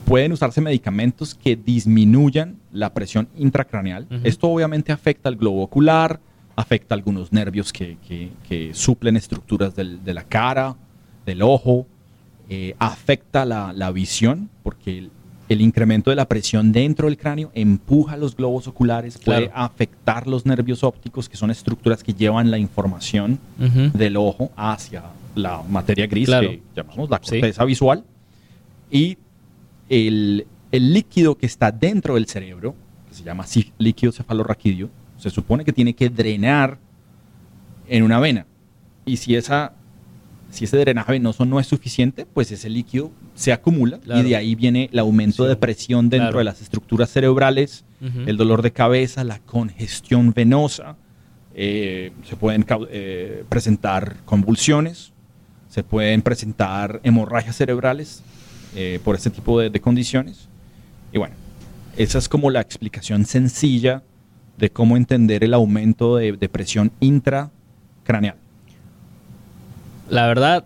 pueden 0.05 0.31
usarse 0.31 0.61
medicamentos 0.61 1.33
que 1.33 1.55
disminuyan 1.55 2.57
la 2.71 2.93
presión 2.93 3.27
intracraneal. 3.35 4.05
Esto 4.23 4.47
obviamente 4.47 4.91
afecta 4.91 5.27
al 5.27 5.37
globo 5.37 5.63
ocular, 5.63 6.19
afecta 6.55 6.93
algunos 6.93 7.33
nervios 7.33 7.73
que, 7.73 8.69
suplen 8.73 9.17
estructuras 9.17 9.75
de 9.75 10.13
la 10.13 10.23
cara, 10.23 10.75
del 11.25 11.41
ojo, 11.41 11.87
eh, 12.47 12.75
afecta 12.77 13.43
la, 13.43 13.73
la, 13.73 13.91
visión, 13.91 14.51
porque 14.61 15.09
el, 15.49 15.59
el 15.59 15.61
incremento 15.61 16.09
de 16.09 16.15
la 16.15 16.27
presión 16.27 16.71
dentro 16.71 17.07
del 17.07 17.17
cráneo 17.17 17.51
empuja 17.53 18.17
los 18.17 18.35
globos 18.35 18.67
oculares, 18.67 19.17
puede 19.17 19.51
afectar 19.53 20.27
los 20.27 20.45
nervios 20.45 20.83
ópticos, 20.83 21.27
que 21.27 21.37
son 21.37 21.51
estructuras 21.51 22.03
que 22.03 22.13
llevan 22.13 22.51
la 22.51 22.57
información 22.57 23.39
del 23.57 24.17
ojo 24.17 24.51
hacia 24.55 25.03
la 25.35 25.61
materia 25.67 26.07
gris, 26.07 26.29
que 26.29 26.61
llamamos 26.75 27.09
la 27.09 27.19
corteza 27.19 27.65
visual. 27.65 28.03
Y 28.91 29.17
el, 29.89 30.45
líquido 30.71 31.35
que 31.35 31.45
está 31.45 31.71
dentro 31.71 32.15
del 32.15 32.27
cerebro, 32.27 32.75
que 33.09 33.15
se 33.15 33.23
llama 33.23 33.45
líquido 33.77 34.11
cefalorraquídeo, 34.11 34.89
se 35.17 35.29
supone 35.29 35.65
que 35.65 35.73
tiene 35.73 35.93
que 35.93 36.09
drenar 36.09 36.77
en 37.87 38.03
una 38.03 38.19
vena. 38.19 38.45
Y 39.05 39.17
si 39.17 39.35
esa 39.35 39.73
si 40.49 40.65
ese 40.65 40.77
drenaje 40.77 41.13
venoso 41.13 41.45
no 41.45 41.59
es 41.59 41.67
suficiente, 41.67 42.25
pues 42.25 42.51
ese 42.51 42.69
líquido 42.69 43.11
se 43.35 43.53
acumula 43.53 43.99
y 44.05 44.23
de 44.23 44.35
ahí 44.35 44.55
viene 44.55 44.89
el 44.91 44.99
aumento 44.99 45.45
de 45.45 45.55
presión 45.55 46.09
dentro 46.09 46.39
de 46.39 46.43
las 46.43 46.61
estructuras 46.61 47.09
cerebrales, 47.09 47.85
el 48.25 48.37
dolor 48.37 48.61
de 48.61 48.71
cabeza, 48.71 49.23
la 49.23 49.39
congestión 49.39 50.33
venosa, 50.33 50.95
eh, 51.55 52.11
se 52.23 52.35
pueden 52.35 52.65
eh, 52.89 53.43
presentar 53.49 54.17
convulsiones, 54.25 55.11
se 55.67 55.83
pueden 55.83 56.21
presentar 56.21 56.99
hemorragias 57.03 57.57
cerebrales 57.57 58.23
eh, 58.75 58.99
por 59.03 59.15
este 59.15 59.29
tipo 59.29 59.59
de, 59.59 59.79
condiciones. 59.79 60.47
Y 61.11 61.17
bueno, 61.17 61.35
esa 61.97 62.17
es 62.17 62.29
como 62.29 62.49
la 62.49 62.61
explicación 62.61 63.25
sencilla 63.25 64.03
de 64.57 64.69
cómo 64.69 64.95
entender 64.95 65.43
el 65.43 65.53
aumento 65.53 66.15
de, 66.15 66.33
de 66.33 66.49
presión 66.49 66.91
intracraneal. 67.01 68.37
La 70.09 70.27
verdad, 70.27 70.65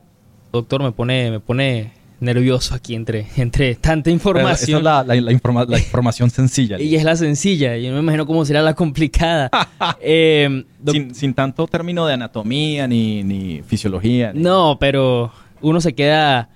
doctor, 0.51 0.81
me 0.81 0.91
pone, 0.91 1.31
me 1.31 1.39
pone 1.39 1.91
nervioso 2.23 2.73
aquí 2.73 2.95
entre, 2.95 3.27
entre 3.37 3.75
tanta 3.75 4.09
información. 4.09 4.81
esa 4.81 5.01
es 5.13 5.23
la, 5.23 5.31
información 5.31 6.29
sencilla. 6.29 6.79
y 6.81 6.95
es 6.95 7.03
la 7.03 7.15
sencilla. 7.15 7.77
Yo 7.77 7.89
no 7.89 7.95
me 7.95 8.01
imagino 8.01 8.25
cómo 8.25 8.45
será 8.45 8.61
la 8.61 8.73
complicada. 8.73 9.49
Eh, 10.05 10.65
sin, 11.13 11.33
tanto 11.33 11.65
término 11.67 12.05
de 12.05 12.13
anatomía 12.13 12.87
ni, 12.87 13.61
fisiología. 13.65 14.31
No, 14.33 14.77
pero 14.79 15.31
uno 15.61 15.79
se 15.81 15.93
queda 15.93 16.49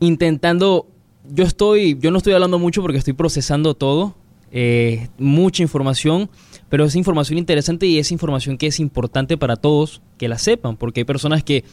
intentando. 0.00 0.86
Yo 1.28 1.44
estoy, 1.44 1.98
yo 2.00 2.10
no 2.10 2.18
estoy 2.18 2.32
hablando 2.32 2.58
mucho 2.58 2.82
porque 2.82 2.98
estoy 2.98 3.14
procesando 3.14 3.74
todo. 3.74 4.14
Eh, 4.52 5.08
mucha 5.18 5.62
información, 5.62 6.28
pero 6.68 6.84
es 6.84 6.94
información 6.94 7.38
interesante 7.38 7.86
y 7.86 7.98
es 7.98 8.12
información 8.12 8.58
que 8.58 8.66
es 8.66 8.78
importante 8.78 9.36
para 9.36 9.56
todos 9.56 10.02
que 10.18 10.28
la 10.28 10.38
sepan, 10.38 10.76
porque 10.76 11.00
hay 11.00 11.04
personas 11.04 11.42
que 11.42 11.64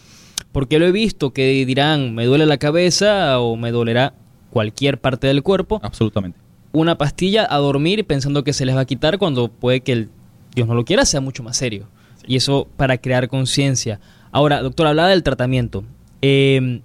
porque 0.52 0.80
lo 0.80 0.86
he 0.86 0.92
visto 0.92 1.32
que 1.32 1.66
dirán, 1.66 2.16
me 2.16 2.26
duele 2.26 2.46
la 2.46 2.58
cabeza 2.58 3.40
o 3.40 3.56
me 3.56 3.72
dolerá 3.72 4.14
cualquier 4.50 5.00
parte 5.00 5.28
del 5.28 5.44
cuerpo. 5.44 5.80
Absolutamente. 5.84 6.40
Una 6.72 6.98
pastilla 6.98 7.48
a 7.50 7.58
dormir 7.58 8.06
pensando 8.06 8.44
que 8.44 8.54
se 8.54 8.66
les 8.66 8.76
va 8.76 8.82
a 8.82 8.86
quitar 8.86 9.18
cuando 9.18 9.50
puede 9.50 9.82
que 9.82 9.92
el 9.92 10.10
Dios 10.56 10.68
no 10.68 10.74
lo 10.74 10.86
quiera 10.86 11.06
sea 11.06 11.22
mucho 11.22 11.44
más 11.44 11.58
serio. 11.58 11.88
Y 12.26 12.36
eso 12.36 12.68
para 12.78 12.98
crear 12.98 13.28
conciencia. 13.28 14.00
Ahora, 14.32 14.62
doctor, 14.62 14.88
hablaba 14.88 15.10
del 15.10 15.24
tratamiento. 15.24 15.84
Em, 16.22 16.82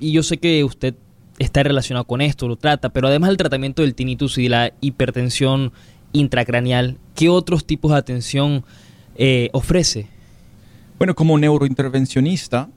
y 0.00 0.12
yo 0.12 0.22
sé 0.22 0.38
que 0.38 0.64
usted 0.64 0.94
está 1.38 1.62
relacionado 1.62 2.04
con 2.04 2.20
esto, 2.20 2.48
lo 2.48 2.56
trata, 2.56 2.88
pero 2.90 3.08
además 3.08 3.28
del 3.28 3.36
tratamiento 3.36 3.82
del 3.82 3.94
tinnitus 3.94 4.38
y 4.38 4.44
de 4.44 4.48
la 4.48 4.72
hipertensión 4.80 5.72
intracraneal, 6.12 6.96
¿qué 7.14 7.28
otros 7.28 7.64
tipos 7.64 7.92
de 7.92 7.98
atención 7.98 8.64
eh, 9.16 9.50
ofrece? 9.52 10.08
Bueno, 10.98 11.14
como 11.14 11.38
neurointervencionista, 11.38 12.68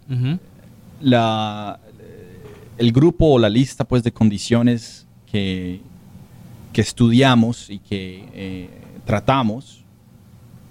la, 1.02 1.80
el 2.78 2.92
grupo 2.92 3.26
o 3.34 3.40
la 3.40 3.50
lista 3.50 3.84
pues, 3.84 4.04
de 4.04 4.12
condiciones 4.12 5.08
que, 5.32 5.82
que 6.74 6.82
estudiamos 6.82 7.70
y 7.70 7.80
que 7.80 8.26
eh, 8.34 8.70
tratamos 9.06 9.84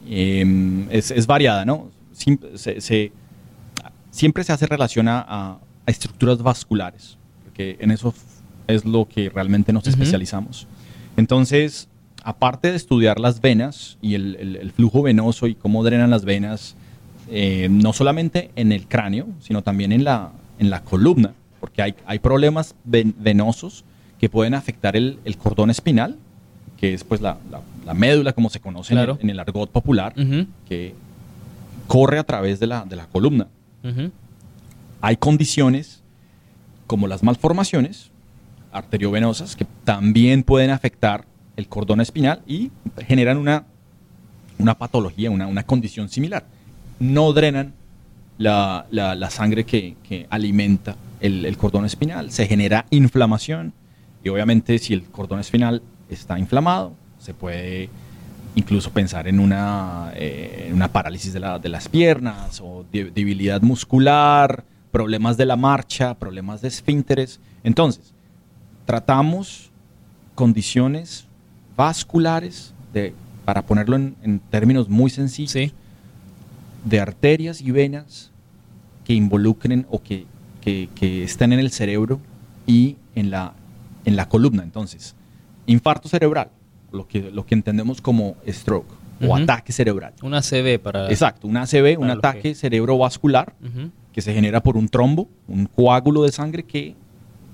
em, 0.09 0.87
es, 0.91 1.27
variada, 1.27 1.65
¿no? 1.65 1.91
Siempre 2.13 2.57
se, 2.57 3.13
siempre 4.11 4.45
se 4.45 4.53
hace 4.53 4.67
relación 4.67 5.09
a, 5.09 5.59
estructuras 5.87 6.41
vasculares, 6.41 7.19
porque 7.45 7.77
en 7.81 7.91
eso 7.91 8.15
es 8.69 8.85
lo 8.85 9.09
que 9.09 9.29
realmente 9.29 9.73
nos 9.73 9.87
especializamos. 9.89 10.69
Entonces, 11.17 11.89
aparte 12.23 12.71
de 12.71 12.77
estudiar 12.77 13.19
las 13.19 13.41
venas 13.41 13.99
y 14.01 14.15
el, 14.15 14.73
flujo 14.77 15.03
venoso 15.03 15.47
y 15.47 15.55
cómo 15.55 15.83
drenan 15.83 16.11
las 16.11 16.25
venas, 16.25 16.77
eh, 17.29 17.69
no 17.71 17.93
solamente 17.93 18.51
en 18.57 18.73
el 18.73 18.87
cráneo, 18.87 19.27
sino 19.41 19.63
también 19.63 19.93
en 19.93 20.05
la, 20.05 20.33
en 20.59 20.71
la 20.71 20.83
columna, 20.83 21.35
porque 21.61 21.83
hay, 21.83 21.95
hay 22.07 22.19
problemas 22.19 22.75
venosos 22.85 23.85
que 24.19 24.29
pueden 24.29 24.55
afectar 24.55 24.97
el, 24.97 25.19
cordón 25.39 25.71
espinal, 25.71 26.17
que 26.79 26.95
es 26.95 27.05
pues 27.05 27.21
la, 27.21 27.39
la, 27.85 27.95
médula 27.95 28.33
como 28.33 28.51
se 28.51 28.61
conoce 28.61 28.95
en, 28.95 29.31
el, 29.31 29.41
argot 29.41 29.71
popular, 29.71 30.15
que 30.69 30.95
corre 31.87 32.19
a 32.19 32.25
través 32.25 32.61
de 32.61 32.67
la, 32.67 32.85
de 32.85 32.97
la 32.97 33.07
columna. 33.07 33.49
Hay 35.01 35.17
condiciones 35.17 36.03
como 36.87 37.07
las 37.07 37.23
malformaciones 37.23 38.11
arteriovenosas 38.73 39.57
que 39.57 39.67
también 39.85 40.43
pueden 40.43 40.71
afectar 40.71 41.25
el 41.57 41.69
cordón 41.69 42.01
espinal 42.01 42.43
y 42.47 42.71
generan 43.07 43.37
una, 43.37 43.65
una 44.59 44.77
patología, 44.77 45.31
una, 45.31 45.47
una 45.47 45.63
condición 45.63 46.09
similar. 46.09 46.45
No 47.01 47.33
drenan 47.33 47.75
la, 48.39 48.87
la, 48.91 49.31
sangre 49.31 49.65
que, 49.65 49.97
que 50.07 50.27
alimenta 50.31 50.97
el, 51.21 51.45
el, 51.45 51.57
cordón 51.57 51.85
espinal, 51.85 52.31
se 52.31 52.47
genera 52.47 52.87
inflamación 52.91 53.75
y 54.23 54.29
obviamente 54.29 54.79
si 54.79 54.95
el 54.95 55.03
cordón 55.03 55.41
espinal 55.41 55.83
está 56.09 56.39
inflamado, 56.39 56.95
se 57.19 57.35
puede 57.35 57.91
incluso 58.55 58.91
pensar 58.91 59.29
en 59.29 59.41
una, 59.41 60.13
eh, 60.15 60.71
una 60.73 60.89
parálisis 60.89 61.33
de, 61.33 61.41
la, 61.41 61.59
de, 61.59 61.69
las 61.69 61.89
piernas 61.89 62.61
o 62.63 62.85
debilidad 62.91 63.63
muscular, 63.63 64.65
problemas 64.91 65.37
de 65.37 65.47
la 65.47 65.57
marcha, 65.57 66.15
problemas 66.15 66.61
de 66.61 66.69
esfínteres. 66.69 67.41
Entonces, 67.63 68.13
tratamos 68.87 69.71
condiciones 70.35 71.27
vasculares, 71.77 72.75
de, 72.93 73.15
para 73.45 73.63
ponerlo 73.63 73.97
en, 73.97 74.41
términos 74.51 74.89
muy 74.89 75.11
sencillos, 75.11 75.73
de 76.85 77.01
arterias 77.01 77.61
y 77.61 77.71
venas 77.71 78.31
que 79.05 79.15
involucren 79.15 79.87
o 79.91 80.03
que, 80.03 80.27
que, 80.61 80.89
que 80.95 81.25
estén 81.25 81.53
en 81.53 81.61
el 81.61 81.71
cerebro 81.71 82.21
y 82.67 82.97
en 83.15 83.31
la, 83.31 83.55
en 84.05 84.17
la 84.17 84.29
columna. 84.29 84.63
Entonces, 84.63 85.15
infarto 85.67 86.09
cerebral, 86.09 86.51
lo 86.93 87.07
que, 87.07 87.31
lo 87.31 87.47
que 87.47 87.55
entendemos 87.55 88.01
como 88.01 88.37
stroke 88.49 89.01
o 89.27 89.37
ataque 89.37 89.73
cerebral. 89.73 90.15
Una 90.23 90.39
ACV 90.39 90.79
para... 90.81 91.11
Exacto, 91.11 91.47
una 91.47 91.63
ACV, 91.63 91.99
un 91.99 92.11
ataque 92.11 92.55
cerebrovascular 92.55 93.55
que 94.13 94.23
se 94.23 94.33
genera 94.35 94.63
por 94.63 94.77
un 94.77 94.89
trombo, 94.89 95.29
un 95.47 95.67
coágulo 95.67 96.23
de 96.23 96.33
sangre 96.33 96.63
que 96.63 96.95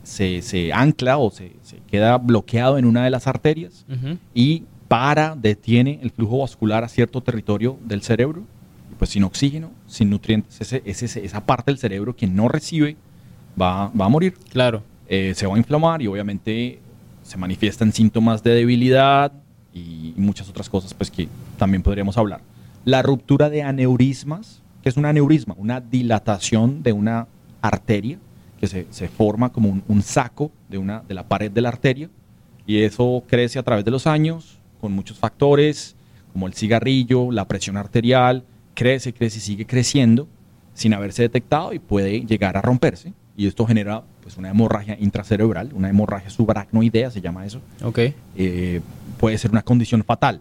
se, 0.03 0.73
ancla 0.73 1.19
o 1.19 1.31
se, 1.31 1.53
queda 1.91 2.19
bloqueado 2.19 2.79
en 2.79 2.85
una 2.85 3.05
de 3.05 3.11
las 3.11 3.27
arterias 3.27 3.85
y 4.35 4.65
para, 4.89 5.35
detiene 5.35 5.99
el 6.03 6.11
flujo 6.11 6.39
vascular 6.39 6.85
a 6.85 6.89
cierto 6.89 7.21
territorio 7.21 7.77
del 7.85 8.03
cerebro. 8.03 8.45
Pues 8.99 9.11
sin 9.11 9.25
oxígeno, 9.25 9.71
sin 9.87 10.11
nutrientes, 10.11 10.73
ese, 10.73 11.25
esa 11.25 11.45
parte 11.45 11.71
del 11.71 11.79
cerebro 11.79 12.17
que 12.17 12.27
no 12.27 12.49
recibe 12.49 12.97
va, 13.61 13.89
va 13.89 14.07
a 14.07 14.09
morir. 14.09 14.35
Claro. 14.51 14.83
Eh, 15.09 15.35
se 15.37 15.47
va 15.47 15.55
a 15.55 15.59
inflamar 15.59 16.03
y 16.03 16.07
obviamente 16.07 16.81
se 17.23 17.37
manifiestan 17.37 17.93
síntomas 17.93 18.43
de 18.43 18.53
debilidad 18.53 19.33
y 19.73 20.15
muchas 20.17 20.49
otras 20.49 20.69
cosas 20.69 20.95
pues 20.95 21.11
que 21.11 21.29
también 21.59 21.83
podríamos 21.83 22.17
hablar. 22.17 22.41
La 22.85 23.03
ruptura 23.03 23.51
de 23.51 23.63
aneurismas, 23.63 24.63
que 24.83 24.89
es 24.89 24.97
un 24.97 25.05
aneurisma, 25.05 25.55
una 25.59 25.81
dilatación 25.81 26.83
de 26.83 26.93
una 26.93 27.27
arteria 27.61 28.19
que 28.61 28.67
se, 28.67 29.09
forma 29.09 29.53
como 29.53 29.83
un, 29.87 30.03
saco 30.03 30.51
de, 30.69 30.79
una, 30.79 31.03
de 31.07 31.15
la 31.15 31.29
pared 31.29 31.51
de 31.51 31.61
la 31.61 31.69
arteria 31.69 32.09
y 32.67 32.83
eso 32.83 33.23
crece 33.27 33.59
a 33.59 33.63
través 33.63 33.85
de 33.85 33.91
los 33.91 34.07
años 34.07 34.59
con 34.81 34.93
muchos 34.93 35.19
factores 35.19 35.95
como 36.33 36.47
el 36.47 36.55
cigarrillo, 36.55 37.31
la 37.33 37.47
presión 37.47 37.77
arterial, 37.77 38.45
crece, 38.77 39.13
crece 39.13 39.39
y 39.39 39.41
sigue 39.41 39.67
creciendo 39.67 40.29
sin 40.75 40.95
haberse 40.95 41.23
detectado 41.23 41.73
y 41.73 41.81
puede 41.81 42.21
llegar 42.21 42.57
a 42.57 42.63
romperse 42.63 43.13
y 43.37 43.47
esto 43.47 43.67
genera 43.67 44.03
pues, 44.23 44.37
una 44.37 44.51
hemorragia 44.51 44.97
intracerebral, 44.99 45.71
una 45.75 45.89
hemorragia 45.89 46.31
subaracnoidea, 46.31 47.11
se 47.11 47.21
llama 47.21 47.45
eso. 47.45 47.61
Ok. 47.83 47.99
Eh, 48.37 48.81
puede 49.19 49.37
ser 49.37 49.51
una 49.51 49.63
condición 49.63 50.03
fatal. 50.05 50.41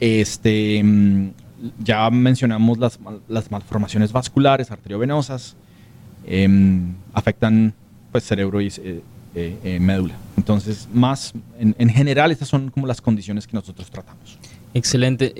Este, 0.00 0.82
mm, 0.82 1.30
ya 1.82 2.10
mencionamos 2.10 2.78
las, 2.78 2.98
las 3.28 3.50
malformaciones 3.50 4.12
vasculares, 4.12 4.70
arteriovenosas, 4.70 5.56
em, 6.26 6.94
afectan 7.12 7.74
pues, 8.10 8.24
cerebro 8.24 8.62
y 8.62 8.72
eh, 8.78 9.02
eh, 9.34 9.78
médula. 9.80 10.14
Entonces, 10.38 10.88
más 10.92 11.34
en, 11.58 11.74
en, 11.78 11.90
general, 11.90 12.30
estas 12.32 12.48
son 12.48 12.70
como 12.70 12.86
las 12.86 13.00
condiciones 13.00 13.46
que 13.46 13.56
nosotros 13.56 13.90
tratamos. 13.90 14.38
Excelente. 14.72 15.34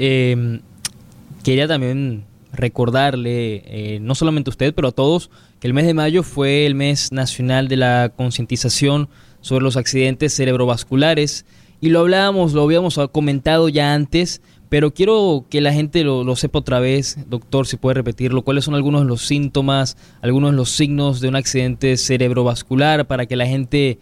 Quería 1.44 1.68
también 1.68 2.24
recordarle, 2.54 3.62
eh, 3.66 3.98
no 4.00 4.14
solamente 4.14 4.48
a 4.48 4.52
usted, 4.52 4.74
pero 4.74 4.88
a 4.88 4.92
todos, 4.92 5.30
que 5.60 5.66
el 5.66 5.74
mes 5.74 5.84
de 5.84 5.92
mayo 5.92 6.22
fue 6.22 6.64
el 6.64 6.74
mes 6.74 7.12
nacional 7.12 7.68
de 7.68 7.76
la 7.76 8.12
concientización 8.16 9.10
sobre 9.42 9.62
los 9.62 9.76
accidentes 9.76 10.34
cerebrovasculares. 10.34 11.44
Y 11.82 11.90
lo 11.90 12.00
hablábamos, 12.00 12.54
lo 12.54 12.62
habíamos 12.62 12.98
comentado 13.12 13.68
ya 13.68 13.92
antes, 13.92 14.40
pero 14.70 14.94
quiero 14.94 15.44
que 15.50 15.60
la 15.60 15.74
gente 15.74 16.02
lo, 16.02 16.34
sepa 16.34 16.60
otra 16.60 16.80
vez, 16.80 17.18
doctor, 17.28 17.66
si 17.66 17.76
puede 17.76 17.96
repetirlo, 17.96 18.40
cuáles 18.40 18.64
son 18.64 18.74
algunos 18.74 19.02
de 19.02 19.08
los 19.08 19.26
síntomas, 19.26 19.98
algunos 20.22 20.52
de 20.52 20.56
los 20.56 20.70
signos 20.70 21.20
de 21.20 21.28
un 21.28 21.36
accidente 21.36 21.98
cerebrovascular 21.98 23.06
para 23.06 23.26
que 23.26 23.36
la 23.36 23.46
gente 23.46 23.98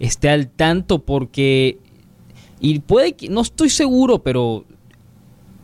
esté 0.00 0.30
al 0.30 0.48
tanto, 0.48 1.00
porque, 1.00 1.78
y 2.58 2.78
puede 2.78 3.12
que, 3.12 3.28
no 3.28 3.42
estoy 3.42 3.68
seguro, 3.68 4.20
pero 4.22 4.64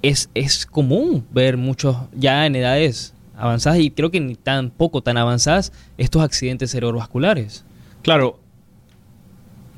es, 0.03 0.29
es 0.35 0.67
común 0.67 1.25
ver 1.33 1.57
muchos 1.57 1.97
ya 2.15 2.45
en 2.47 2.57
edades 2.57 3.15
avanzadas 3.37 3.79
y 3.81 3.91
creo 3.91 4.11
que 4.11 4.21
ni 4.21 4.35
tan 4.35 4.71
poco 4.71 5.03
tan 5.03 5.17
avanzadas 5.17 5.73
estos 5.97 6.23
accidentes 6.23 6.71
cerebrovasculares. 6.71 7.65
Claro, 8.03 8.39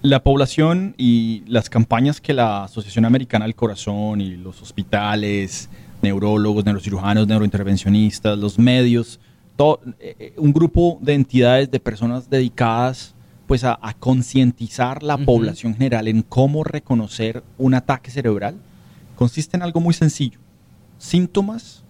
la 0.03 0.23
población 0.23 0.95
y 0.99 1.43
las 1.47 1.71
campañas 1.71 2.21
que 2.21 2.35
la 2.35 2.65
Asociación 2.65 3.05
Americana 3.05 3.45
del 3.45 3.55
Corazón 3.55 4.21
y 4.21 4.37
los 4.37 4.61
hospitales, 4.61 5.69
neurólogos, 6.03 6.65
neurocirujanos, 6.65 7.27
neurointervencionistas, 7.27 8.39
los 8.39 8.59
medios, 8.59 9.21
todo, 9.57 9.81
eh, 10.01 10.17
eh, 10.19 10.35
un 10.37 10.53
grupo 10.53 10.99
de 11.01 11.15
entidades, 11.15 11.71
de 11.71 11.81
personas 11.81 12.29
dedicadas 12.29 13.15
pues 13.47 13.63
a, 13.65 13.79
concientizar 13.99 15.03
la 15.03 15.19
población 15.19 15.75
general 15.75 16.09
en 16.09 16.23
cómo 16.23 16.65
reconocer 16.65 17.43
un 17.59 17.75
ataque 17.75 18.11
cerebral 18.11 18.57
consiste 19.15 19.57
en 19.57 19.63
algo 19.63 19.81
muy 19.81 19.95
sencillo. 19.95 20.39
Síntomas 20.99 21.85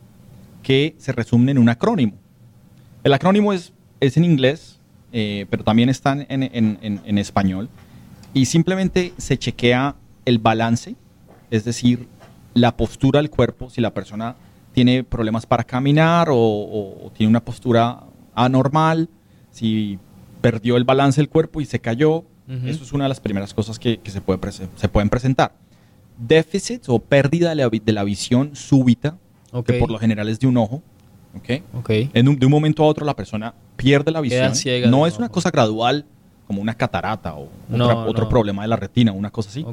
que 0.62 0.94
se 0.98 1.12
resumen 1.12 1.50
en 1.50 1.58
un 1.58 1.68
acrónimo. 1.68 2.14
El 3.02 3.12
acrónimo 3.12 3.52
es, 3.52 3.72
es 4.00 4.16
en 4.16 4.24
inglés, 4.24 4.80
eh, 5.12 5.46
pero 5.50 5.62
también 5.62 5.88
está 5.88 6.12
en, 6.12 6.42
en, 6.42 7.00
en, 7.04 7.18
español. 7.18 7.68
Y 8.32 8.46
simplemente 8.46 9.12
se 9.18 9.38
chequea 9.38 9.94
el 10.24 10.38
balance, 10.38 10.96
es 11.50 11.64
decir, 11.64 12.08
la 12.54 12.76
postura 12.76 13.20
del 13.20 13.30
cuerpo, 13.30 13.70
si 13.70 13.80
la 13.80 13.92
persona 13.92 14.36
tiene 14.72 15.04
problemas 15.04 15.46
para 15.46 15.64
caminar 15.64 16.28
o, 16.30 17.12
tiene 17.14 17.30
una 17.30 17.44
postura 17.44 18.04
anormal, 18.34 19.08
si 19.50 19.98
perdió 20.40 20.76
el 20.76 20.84
balance 20.84 21.20
del 21.20 21.28
cuerpo 21.28 21.60
y 21.60 21.66
se 21.66 21.78
cayó. 21.78 22.24
Eso 22.66 22.84
es 22.84 22.92
una 22.92 23.04
de 23.04 23.08
las 23.08 23.20
primeras 23.20 23.54
cosas 23.54 23.78
que, 23.78 23.98
que 24.00 24.10
se, 24.10 24.20
puede 24.20 24.38
se 24.52 24.88
pueden 24.88 25.08
presentar 25.08 25.54
déficit 26.16 26.84
o 26.88 26.98
pérdida 26.98 27.54
de 27.54 27.92
la, 27.92 28.04
visión 28.04 28.54
súbita, 28.54 29.18
que 29.66 29.74
por 29.74 29.90
lo 29.90 29.98
general 29.98 30.28
es 30.28 30.40
de 30.40 30.46
un 30.46 30.56
ojo. 30.56 30.82
Okay. 31.38 32.10
En 32.14 32.28
un, 32.28 32.38
de 32.38 32.46
un 32.46 32.52
momento 32.52 32.84
a 32.84 32.86
otro 32.86 33.04
la 33.04 33.16
persona 33.16 33.54
pierde 33.76 34.12
la 34.12 34.20
visión. 34.20 34.52
no 34.90 35.06
es 35.06 35.18
una 35.18 35.28
cosa 35.28 35.50
gradual 35.50 36.06
como 36.46 36.62
una 36.62 36.74
catarata 36.74 37.34
o 37.34 37.48
otro 38.06 38.28
problema 38.28 38.62
de 38.62 38.68
la 38.68 38.76
retina, 38.76 39.12
una 39.12 39.30
cosa 39.30 39.50
así, 39.50 39.66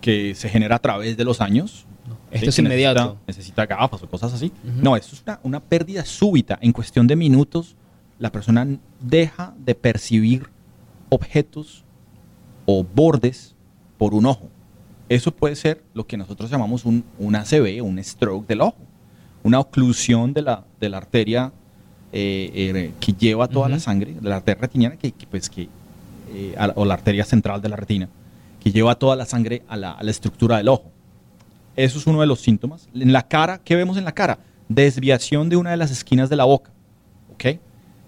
que 0.00 0.34
se 0.34 0.48
genera 0.48 0.76
a 0.76 0.78
través 0.78 1.16
de 1.16 1.24
los 1.24 1.40
años. 1.40 1.86
Esto 2.30 2.50
es 2.50 2.58
inmediato. 2.58 3.18
Necesita, 3.26 3.66
gafas 3.66 4.02
o 4.02 4.08
cosas 4.08 4.32
así. 4.32 4.52
No, 4.64 4.96
esto 4.96 5.14
es 5.14 5.22
una, 5.26 5.40
una 5.42 5.60
pérdida 5.60 6.04
súbita. 6.04 6.58
En 6.60 6.72
cuestión 6.72 7.06
de 7.06 7.16
minutos, 7.16 7.76
la 8.18 8.32
persona 8.32 8.66
deja 9.00 9.54
de 9.58 9.74
percibir 9.74 10.48
objetos 11.08 11.84
o 12.66 12.84
bordes 12.84 13.54
por 13.96 14.14
un 14.14 14.26
ojo. 14.26 14.48
Eso 15.08 15.34
puede 15.34 15.56
ser 15.56 15.82
lo 15.94 16.06
que 16.06 16.16
nosotros 16.16 16.50
llamamos 16.50 16.84
un, 16.84 17.04
un 17.18 17.34
ACV, 17.34 17.82
un 17.82 18.02
stroke 18.02 18.46
del 18.46 18.60
ojo, 18.60 18.76
una 19.42 19.58
oclusión 19.58 20.34
de 20.34 20.42
la, 20.42 20.64
de 20.80 20.88
la 20.90 20.98
arteria 20.98 21.52
eh, 22.12 22.50
eh, 22.54 22.92
que 23.00 23.12
lleva 23.12 23.48
toda 23.48 23.68
la 23.68 23.80
sangre, 23.80 24.14
de 24.14 24.28
la 24.28 24.36
arteria 24.36 24.60
retiniana, 24.60 24.96
que, 24.96 25.12
pues, 25.30 25.48
que, 25.48 25.68
eh, 26.34 26.54
o 26.74 26.84
la 26.84 26.94
arteria 26.94 27.24
central 27.24 27.62
de 27.62 27.70
la 27.70 27.76
retina, 27.76 28.08
que 28.60 28.70
lleva 28.70 28.94
toda 28.96 29.16
la 29.16 29.24
sangre 29.24 29.62
a 29.68 29.76
la, 29.76 29.92
a 29.92 30.02
la, 30.02 30.10
estructura 30.10 30.58
del 30.58 30.68
ojo. 30.68 30.90
Eso 31.76 31.98
es 31.98 32.06
uno 32.06 32.20
de 32.20 32.26
los 32.26 32.40
síntomas. 32.40 32.88
En 32.94 33.12
la 33.12 33.28
cara, 33.28 33.60
¿qué 33.64 33.76
vemos 33.76 33.96
en 33.96 34.04
la 34.04 34.12
cara? 34.12 34.38
Desviación 34.68 35.48
de 35.48 35.56
una 35.56 35.70
de 35.70 35.76
las 35.78 35.90
esquinas 35.90 36.28
de 36.28 36.36
la 36.36 36.44
boca. 36.44 36.70
¿Ok? 37.32 37.60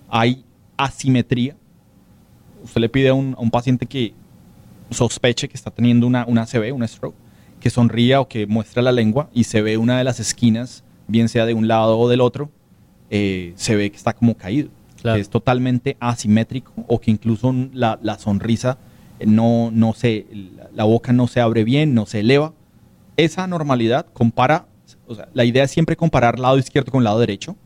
Hay 0.08 0.44
asimetría. 0.76 1.56
Usted 2.62 2.80
le 2.80 2.88
pide 2.88 3.08
a 3.08 3.14
un, 3.14 3.34
a 3.38 3.40
un 3.40 3.50
paciente 3.50 3.86
que 3.86 4.12
sospeche 4.90 5.48
que 5.48 5.56
está 5.56 5.70
teniendo 5.70 6.06
una, 6.06 6.24
una 6.26 6.42
ACV, 6.42 6.74
una 6.74 6.86
stroke, 6.86 7.16
que 7.60 7.70
sonría 7.70 8.20
o 8.20 8.28
que 8.28 8.46
muestra 8.46 8.82
la 8.82 8.92
lengua 8.92 9.28
y 9.32 9.44
se 9.44 9.62
ve 9.62 9.76
una 9.76 9.98
de 9.98 10.04
las 10.04 10.18
esquinas, 10.18 10.82
bien 11.06 11.28
sea 11.28 11.46
de 11.46 11.54
un 11.54 11.68
lado 11.68 11.98
o 11.98 12.08
del 12.08 12.20
otro, 12.20 12.50
eh, 13.10 13.52
se 13.56 13.76
ve 13.76 13.90
que 13.90 13.96
está 13.96 14.12
como 14.12 14.36
caído. 14.36 14.70
Que 15.02 15.18
es 15.18 15.30
totalmente 15.30 15.96
asimétrico 15.98 16.72
o 16.86 17.00
que 17.00 17.10
incluso 17.10 17.54
la, 17.72 17.98
la, 18.02 18.18
sonrisa 18.18 18.76
no, 19.26 19.70
no 19.72 19.94
se, 19.94 20.26
la 20.74 20.84
boca 20.84 21.14
no 21.14 21.26
se 21.26 21.40
abre 21.40 21.64
bien, 21.64 21.94
no 21.94 22.04
se 22.04 22.20
eleva. 22.20 22.52
Esa 23.16 23.46
normalidad 23.46 24.06
compara, 24.12 24.66
o 25.06 25.14
sea, 25.14 25.28
la 25.32 25.46
idea 25.46 25.64
es 25.64 25.70
siempre 25.70 25.96
comparar 25.96 26.38
lado 26.38 26.58
izquierdo 26.58 26.92
con 26.92 27.02
lado 27.02 27.18
derecho. 27.18 27.56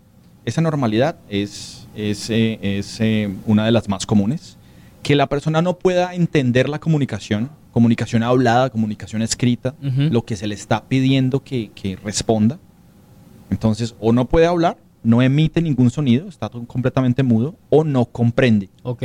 Esa 0.44 0.60
normalidad 0.60 1.16
es, 1.28 1.88
es, 1.96 2.30
eh, 2.30 2.58
es 2.62 3.00
eh, 3.00 3.34
una 3.46 3.64
de 3.64 3.72
las 3.72 3.88
más 3.88 4.06
comunes. 4.06 4.56
Que 5.04 5.14
la 5.14 5.28
persona 5.28 5.62
no 5.62 5.78
pueda 5.78 6.14
entender 6.14 6.68
la 6.68 6.80
comunicación, 6.80 7.50
comunicación 7.70 8.22
hablada, 8.24 8.70
comunicación 8.70 9.22
escrita, 9.22 9.74
lo 9.80 10.24
que 10.24 10.34
se 10.34 10.46
le 10.48 10.54
está 10.56 10.84
pidiendo 10.88 11.44
que, 11.44 11.70
que 11.74 11.94
responda. 11.96 12.58
Entonces, 13.50 13.94
o 14.00 14.12
no 14.12 14.24
puede 14.24 14.46
hablar, 14.46 14.78
no 15.04 15.22
emite 15.22 15.60
ningún 15.62 15.90
sonido, 15.90 16.26
está 16.28 16.48
completamente 16.66 17.22
mudo, 17.22 17.54
o 17.70 17.84
no 17.84 18.06
comprende. 18.06 18.68
Ok, 18.82 19.02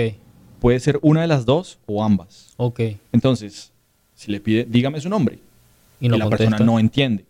Puede 0.59 0.79
ser 0.81 0.99
una 1.01 1.21
de 1.21 1.27
las 1.27 1.45
dos 1.45 1.79
o 1.85 2.03
ambas. 2.03 2.53
ok. 2.57 2.79
Entonces, 3.13 3.71
si 4.13 4.29
le 4.31 4.39
pide, 4.41 4.65
dígame 4.65 4.99
su 4.99 5.07
nombre, 5.09 5.39
Y 6.01 6.09
no 6.09 6.17
la 6.17 6.25
contesta. 6.25 6.49
persona 6.49 6.65
no 6.65 6.79
entiende. 6.79 7.25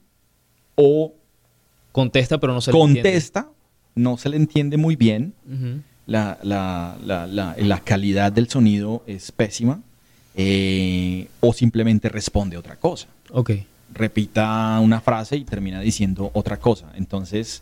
O 0.75 1.13
Contesta, 1.91 2.39
pero 2.39 2.53
no 2.53 2.62
se 2.62 2.71
le 2.71 2.77
entiende. 2.79 3.01
contesta, 3.01 3.49
no 3.95 4.17
se 4.17 4.29
le 4.29 4.38
entiende 4.38 4.77
muy 4.77 4.95
bien, 4.95 5.34
la- 6.10 6.98
la- 7.06 7.28
la- 7.28 7.56
la 7.58 7.80
calidad 7.80 8.32
del 8.32 8.50
sonido 8.50 9.04
es 9.08 9.32
pésima, 9.32 9.80
eh, 10.36 11.28
o 11.41 11.54
simplemente 11.54 12.10
responde 12.10 12.58
otra 12.58 12.76
cosa. 12.78 13.08
Ok, 13.32 13.52
repita 13.93 14.80
una 14.82 15.02
frase 15.02 15.36
y 15.38 15.43
termina 15.43 15.82
diciendo 15.82 16.32
otra 16.34 16.58
cosa. 16.58 16.91
Entonces, 16.95 17.62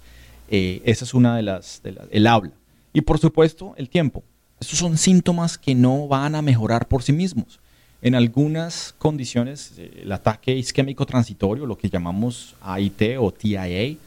eh, 0.50 0.82
esa 0.86 1.04
es 1.06 1.14
una 1.14 1.36
de 1.36 1.42
las, 1.44 1.82
de 1.84 1.92
las- 1.94 2.06
el 2.12 2.28
habla. 2.28 2.52
Y 2.94 3.02
por 3.02 3.20
supuesto, 3.20 3.74
el 3.78 3.90
tiempo. 3.90 4.24
Estos 4.60 4.80
son 4.80 4.98
síntomas 4.98 5.58
que 5.58 5.76
no 5.76 6.08
van 6.08 6.36
a 6.36 6.42
mejorar 6.42 6.88
por 6.88 7.04
sí 7.04 7.14
mismos. 7.14 7.60
En 8.02 8.14
algunas 8.16 8.94
condiciones, 8.98 9.74
el 9.78 10.12
ataque 10.12 10.56
isquémico 10.56 11.06
transitorio, 11.06 11.66
lo 11.66 11.78
que 11.78 11.90
llamamos 11.90 12.56
AIT 12.62 13.18
o 13.20 13.32
TIA, 13.32 13.98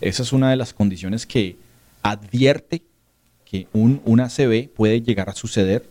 esa 0.00 0.22
es 0.22 0.32
una 0.32 0.50
de 0.50 0.56
las 0.56 0.72
condiciones 0.72 1.26
que 1.26 1.56
advierte 2.02 2.82
que 3.46 3.68
un, 3.72 4.00
un 4.04 4.20
ACV 4.20 4.68
puede 4.74 5.00
llegar 5.00 5.30
a 5.30 5.34
suceder 5.34 5.88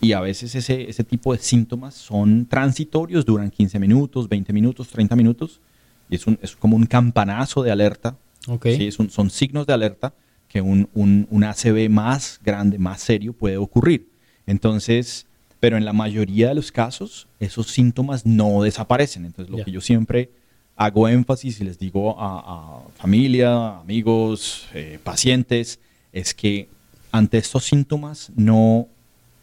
y 0.00 0.12
a 0.12 0.20
veces 0.20 0.54
ese, 0.54 0.88
ese 0.88 1.02
tipo 1.02 1.32
de 1.32 1.40
síntomas 1.40 1.94
son 1.94 2.46
transitorios, 2.46 3.24
duran 3.24 3.50
15 3.50 3.78
minutos, 3.80 4.28
20 4.28 4.52
minutos, 4.52 4.88
30 4.88 5.16
minutos 5.16 5.60
y 6.08 6.14
es, 6.14 6.26
un- 6.28 6.38
es 6.40 6.54
como 6.54 6.76
un 6.76 6.86
campanazo 6.86 7.62
de 7.64 7.72
alerta. 7.72 8.16
ok. 8.46 8.66
¿sí? 8.76 8.86
Es 8.86 8.98
un- 9.00 9.10
son 9.10 9.30
signos 9.30 9.66
de 9.66 9.72
alerta 9.72 10.12
que 10.46 10.60
un, 10.60 10.88
un, 10.94 11.26
un 11.30 11.42
ACV 11.44 11.88
más 11.90 12.38
grande, 12.44 12.78
más 12.78 13.00
serio 13.00 13.32
puede 13.32 13.56
ocurrir. 13.56 14.08
Entonces, 14.46 15.26
pero 15.60 15.76
en 15.76 15.84
la 15.84 15.92
mayoría 15.92 16.48
de 16.48 16.54
los 16.54 16.70
casos, 16.72 17.26
esos 17.40 17.66
síntomas 17.68 18.24
no 18.24 18.62
desaparecen. 18.62 19.24
Entonces, 19.26 19.50
lo 19.50 19.58
que 19.64 19.72
yo 19.72 19.80
siempre 19.80 20.30
hago 20.76 21.08
énfasis 21.08 21.60
y 21.60 21.64
les 21.64 21.78
digo 21.78 22.18
a, 22.20 22.38
a 22.38 22.88
familia, 22.96 23.78
amigos, 23.80 24.68
eh, 24.74 24.98
pacientes, 25.02 25.80
es 26.12 26.34
que 26.34 26.68
ante 27.12 27.38
estos 27.38 27.64
síntomas 27.64 28.30
no, 28.36 28.86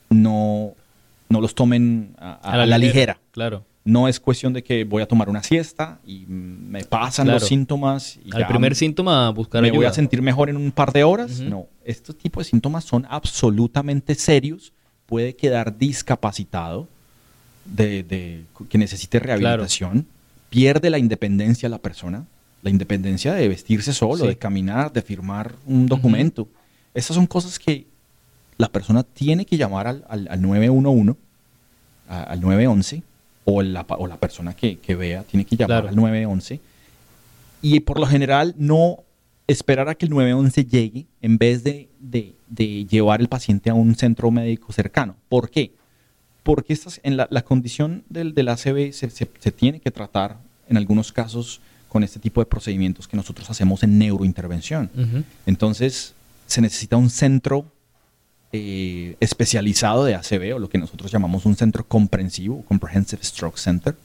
no, 0.10 0.74
no 1.30 1.42
los 1.42 1.56
tomen 1.56 2.16
a, 2.20 2.34
a 2.36 2.66
la 2.66 2.78
ligera. 2.78 3.20
Claro. 3.32 3.64
No 3.84 4.08
es 4.08 4.20
cuestión 4.20 4.52
de 4.54 4.64
que 4.64 4.84
voy 4.84 5.04
a 5.04 5.08
tomar 5.08 5.30
una 5.30 5.44
siesta 5.44 6.00
y 6.08 6.26
me 6.28 6.84
pasan 6.84 7.26
Claro. 7.28 7.40
los 7.40 7.48
síntomas. 7.48 8.18
Y 8.26 8.36
Al 8.36 8.48
primer 8.48 8.76
síntoma, 8.76 9.30
buscar 9.30 9.62
me 9.62 9.68
ayuda. 9.68 9.78
voy 9.78 9.86
a 9.86 9.94
sentir 9.94 10.24
mejor 10.24 10.50
en 10.50 10.58
un 10.58 10.72
par 10.72 10.92
de 10.92 11.04
horas. 11.04 11.40
No, 11.40 11.68
estos 11.84 12.18
tipos 12.18 12.46
de 12.46 12.50
síntomas 12.50 12.84
son 12.84 13.06
absolutamente 13.10 14.16
serios. 14.16 14.74
Puede 15.06 15.36
quedar 15.36 15.78
discapacitado 15.78 16.88
de, 17.66 18.02
de- 18.04 18.44
que 18.70 18.78
necesite 18.80 19.20
rehabilitación. 19.20 20.08
Pierde 20.50 20.90
la 20.90 20.98
independencia 20.98 21.70
la 21.70 21.78
persona, 21.78 22.26
la 22.66 22.72
independencia 22.72 23.34
de 23.34 23.48
vestirse 23.48 23.94
solo, 23.94 24.24
Sí. 24.24 24.28
de 24.28 24.38
caminar, 24.38 24.92
de 24.92 25.02
firmar 25.04 25.54
un 25.68 25.86
documento. 25.86 26.48
Estas 26.96 27.16
son 27.16 27.28
cosas 27.28 27.60
que 27.60 27.86
la 28.58 28.70
persona 28.70 29.04
tiene 29.04 29.46
que 29.46 29.56
llamar 29.56 29.86
al, 29.88 30.04
al- 30.10 30.28
al 30.30 30.42
911, 30.42 31.16
a- 32.10 32.24
al 32.24 32.42
911, 32.42 33.04
o 33.46 33.62
la, 33.62 33.86
o 33.88 34.08
la 34.08 34.18
persona 34.18 34.56
que, 34.56 34.80
que 34.80 34.96
vea 34.96 35.22
tiene 35.24 35.46
que 35.46 35.56
llamar 35.56 35.84
Claro. 35.84 35.90
al 35.90 35.96
911 35.96 36.60
y 37.62 37.80
por 37.82 38.00
lo 38.00 38.08
general 38.08 38.56
no 38.58 38.98
esperar 39.48 39.88
a 39.90 39.94
que 39.94 40.06
el 40.06 40.12
911 40.12 40.66
llegue 40.66 41.06
en 41.22 41.38
vez 41.38 41.64
de, 41.64 41.88
de- 42.00 42.34
de 42.50 42.86
llevar 42.86 43.22
el 43.22 43.28
paciente 43.28 43.70
a 43.70 43.76
un 43.76 43.94
centro 43.94 44.32
médico 44.32 44.74
cercano. 44.74 45.16
¿Por 45.30 45.52
qué? 45.52 45.72
Porque 46.42 46.74
estas, 46.74 47.00
en 47.04 47.16
la, 47.18 47.28
la 47.30 47.44
condición 47.44 48.04
del, 48.10 48.34
del 48.34 48.48
ACV 48.50 48.92
se, 48.92 49.12
se- 49.12 49.30
se 49.40 49.52
tiene 49.52 49.80
que 49.80 49.92
tratar 49.92 50.40
en 50.68 50.78
algunos 50.78 51.12
casos 51.12 51.62
con 51.96 52.04
este 52.04 52.20
tipo 52.20 52.42
de 52.42 52.46
procedimientos 52.46 53.08
que 53.08 53.16
nosotros 53.16 53.50
hacemos 53.50 53.82
en 53.84 53.98
neurointervención. 53.98 54.90
Entonces 55.46 56.14
se 56.46 56.60
necesita 56.60 56.98
un 56.98 57.10
centro 57.10 57.72
eh, 58.52 59.16
especializado 59.22 60.04
de 60.04 60.16
ACV 60.16 60.56
o 60.56 60.60
lo 60.60 60.68
que 60.68 60.78
nosotros 60.78 61.10
llamamos 61.12 61.46
un 61.46 61.56
centro 61.56 61.86
comprensivo, 61.88 62.64
Comprehensive 62.68 63.24
Stroke 63.24 63.58
Center 63.58 63.96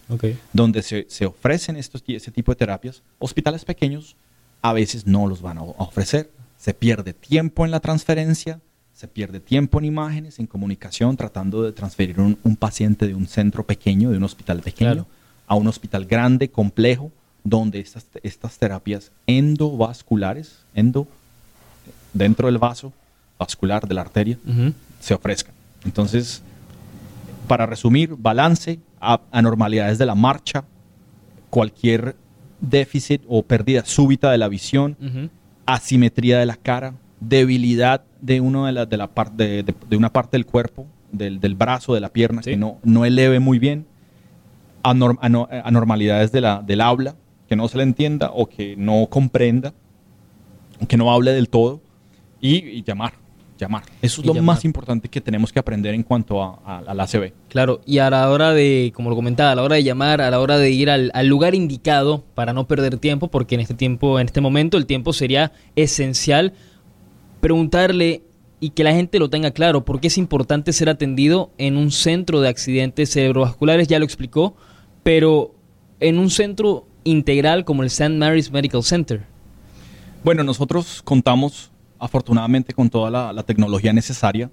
donde 0.53 0.83
se, 0.83 1.07
se 1.09 1.27
ofrecen 1.27 1.75
estos, 1.77 2.03
ese 2.07 2.31
tipo 2.31 2.53
de 2.53 2.57
terapias. 2.57 3.03
Hospitales 3.19 3.65
pequeños 3.65 4.15
a 4.63 4.73
veces 4.73 5.05
no 5.07 5.27
los 5.27 5.43
van 5.43 5.59
a 5.59 5.63
ofrecer. 5.63 6.31
Se 6.57 6.73
pierde 6.75 7.13
tiempo 7.13 7.65
en 7.65 7.73
la 7.73 7.81
transferencia, 7.81 8.61
se 8.93 9.09
pierde 9.09 9.41
tiempo 9.41 9.79
en 9.81 9.85
imágenes, 9.87 10.39
en 10.39 10.47
comunicación, 10.47 11.17
tratando 11.17 11.63
de 11.65 11.73
transferir 11.73 12.21
un, 12.21 12.39
un 12.45 12.55
paciente 12.57 13.09
de 13.09 13.15
un 13.17 13.27
centro 13.27 13.65
pequeño, 13.67 14.11
de 14.11 14.17
un 14.19 14.25
hospital 14.25 14.61
pequeño, 14.61 14.93
Claro. 14.93 15.07
a 15.49 15.55
un 15.57 15.67
hospital 15.67 16.05
grande, 16.07 16.51
complejo, 16.51 17.11
donde 17.45 17.81
estas, 17.81 18.07
estas 18.23 18.59
terapias 18.59 19.11
endovasculares, 19.27 20.59
endo, 20.75 21.07
dentro 22.13 22.47
del 22.49 22.59
vaso 22.59 22.93
vascular 23.39 23.87
de 23.89 23.95
la 23.95 24.01
arteria, 24.03 24.39
se 25.01 25.15
ofrezcan. 25.15 25.55
Entonces, 25.85 26.43
para 27.49 27.67
resumir, 27.67 28.15
balance, 28.19 28.79
a- 29.01 29.21
anormalidades 29.33 29.99
de 29.99 30.07
la 30.07 30.15
marcha, 30.15 30.65
cualquier 31.49 32.15
déficit 32.61 33.23
o 33.29 33.43
pérdida 33.43 33.85
súbita 33.85 34.31
de 34.31 34.39
la 34.39 34.49
visión, 34.49 34.97
asimetría 35.67 36.39
de 36.39 36.47
la 36.47 36.57
cara, 36.57 36.95
debilidad 37.21 38.03
de, 38.21 38.41
uno 38.41 38.67
de, 38.67 38.73
la, 38.73 38.87
de, 38.87 38.97
la 38.97 39.07
par- 39.07 39.33
de, 39.33 39.63
de- 39.63 39.75
de 39.89 39.97
una 39.97 40.13
parte 40.13 40.37
del 40.37 40.45
cuerpo, 40.47 40.87
del, 41.13 41.41
del 41.41 41.55
brazo, 41.55 41.95
de 41.95 42.01
la 42.01 42.11
pierna, 42.11 42.43
Sí. 42.43 42.51
que 42.51 42.57
no, 42.57 42.79
no 42.85 43.05
eleve 43.05 43.41
muy 43.41 43.59
bien, 43.59 43.87
anor- 44.83 45.19
ano- 45.23 45.49
anormalidades 45.65 46.31
de 46.33 46.41
la, 46.43 46.63
del 46.63 46.81
habla, 46.83 47.15
que 47.51 47.57
no 47.57 47.67
se 47.67 47.77
le 47.79 47.83
entienda 47.83 48.31
o 48.33 48.47
que 48.49 48.77
no 48.77 49.09
comprenda, 49.11 49.75
o 50.81 50.87
que 50.87 50.97
no 50.97 51.13
hable 51.13 51.33
del 51.33 51.49
todo, 51.49 51.81
y, 52.41 52.59
y 52.59 52.85
llamar, 52.85 53.15
llamar. 53.59 53.83
Eso 54.01 54.21
es 54.21 54.25
Y 54.25 54.29
lo 54.29 54.35
llamar. 54.35 54.55
más 54.55 54.65
importante 54.65 55.09
que 55.09 55.21
tenemos 55.21 55.53
que 55.53 55.59
aprender 55.59 55.93
en 55.93 56.05
cuanto 56.05 56.41
a, 56.41 56.61
a- 56.65 56.79
al 56.87 57.01
ACV. 57.01 57.33
Claro, 57.49 57.81
y 57.85 57.99
a 57.99 58.09
la 58.09 58.31
hora 58.31 58.53
de, 58.55 58.93
como 58.95 59.11
lo 59.11 59.17
comentaba, 59.17 59.51
a 59.51 59.55
la 59.57 59.65
hora 59.65 59.75
de 59.75 59.83
llamar, 59.83 60.21
a 60.21 60.31
la 60.31 60.39
hora 60.39 60.59
de 60.59 60.71
ir 60.71 60.91
al, 60.91 61.11
al 61.13 61.27
lugar 61.27 61.57
indicado 61.57 62.23
para 62.37 62.53
no 62.53 62.69
perder 62.69 62.99
tiempo, 62.99 63.27
porque 63.27 63.57
en 63.57 63.63
este 63.63 63.75
tiempo, 63.75 64.21
en 64.21 64.27
este 64.27 64.41
momento, 64.41 64.77
el 64.79 64.87
tiempo 64.87 65.13
sería 65.13 65.51
esencial 65.75 66.53
preguntarle 67.41 68.23
y 68.61 68.71
que 68.71 68.85
la 68.85 68.93
gente 68.95 69.19
lo 69.19 69.29
tenga 69.29 69.51
claro, 69.51 69.85
porque 69.85 70.07
es 70.07 70.19
importante 70.19 70.73
ser 70.73 70.89
atendido 70.89 71.51
en 71.59 71.77
un 71.77 71.91
centro 71.91 72.41
de 72.41 72.49
accidentes 72.49 73.11
cerebrovasculares, 73.11 73.89
ya 73.89 73.99
lo 73.99 74.05
explicó, 74.05 74.55
pero 75.03 75.53
en 75.99 76.19
un 76.19 76.31
centro 76.31 76.87
integral 77.05 77.65
como 77.65 77.83
el 77.83 77.87
St. 77.89 78.17
Mary's 78.17 78.51
Medical 78.51 78.83
Center. 78.83 79.23
Bueno, 80.25 80.43
nosotros 80.45 81.01
contamos 81.03 81.71
afortunadamente 81.99 82.73
con 82.75 82.91
toda 82.91 83.11
la, 83.11 83.33
la 83.33 83.43
tecnología 83.43 83.93
necesaria, 83.93 84.51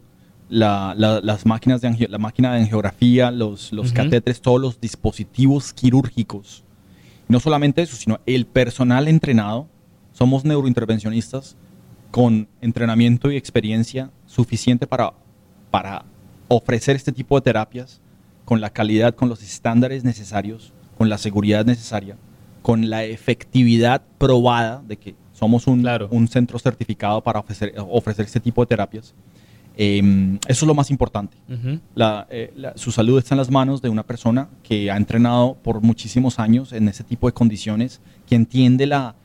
la, 0.49 0.93
la- 0.97 1.19
las 1.21 1.45
máquinas 1.45 1.81
de 1.81 1.89
angio- 1.89 2.07
la 2.09 2.17
máquina 2.17 2.53
de 2.53 2.61
angiografía, 2.61 3.31
los, 3.31 3.71
los 3.73 3.91
catéteres, 3.93 4.41
todos 4.41 4.61
los 4.61 4.79
dispositivos 4.79 5.73
quirúrgicos. 5.73 6.63
No 7.27 7.39
solamente 7.39 7.81
eso, 7.81 7.95
sino 7.97 8.19
el 8.25 8.45
personal 8.45 9.07
entrenado. 9.07 9.67
Somos 10.13 10.45
neurointervencionistas 10.45 11.57
con 12.11 12.47
entrenamiento 12.61 13.29
y 13.31 13.35
experiencia 13.35 14.09
suficiente 14.25 14.87
para, 14.87 15.13
para 15.69 16.05
ofrecer 16.47 16.95
este 16.95 17.11
tipo 17.11 17.35
de 17.35 17.41
terapias 17.41 17.99
con 18.45 18.61
la 18.61 18.69
calidad, 18.69 19.13
con 19.13 19.27
los 19.29 19.43
estándares 19.43 20.03
necesarios, 20.05 20.71
con 20.97 21.09
la 21.09 21.17
seguridad 21.17 21.65
necesaria, 21.65 22.17
con 22.67 22.89
la 22.89 23.05
efectividad 23.05 24.01
probada 24.17 24.83
de 24.85 24.97
que 24.97 25.15
somos 25.31 25.67
un, 25.67 25.79
Claro. 25.83 26.09
un 26.11 26.27
centro 26.27 26.59
certificado 26.59 27.21
para 27.23 27.39
ofrecer, 27.39 27.73
ofrecer 27.77 28.25
este 28.25 28.41
tipo 28.41 28.61
de 28.61 28.65
terapias. 28.67 29.15
Em, 29.77 30.35
eso 30.49 30.65
es 30.65 30.67
lo 30.67 30.73
más 30.73 30.91
importante. 30.91 31.37
Ujú. 31.49 31.79
La, 31.95 32.27
eh, 32.29 32.51
la- 32.57 32.73
su 32.75 32.91
salud 32.91 33.17
está 33.19 33.35
en 33.35 33.37
las 33.37 33.49
manos 33.49 33.81
de 33.81 33.87
una 33.87 34.03
persona 34.03 34.49
que 34.63 34.91
ha 34.91 34.97
entrenado 34.97 35.55
por 35.63 35.79
muchísimos 35.81 36.39
años 36.39 36.73
en 36.73 36.89
ese 36.89 37.05
tipo 37.05 37.27
de 37.27 37.33
condiciones, 37.33 38.01
que 38.27 38.35
entiende 38.35 38.85
la, 38.85 39.15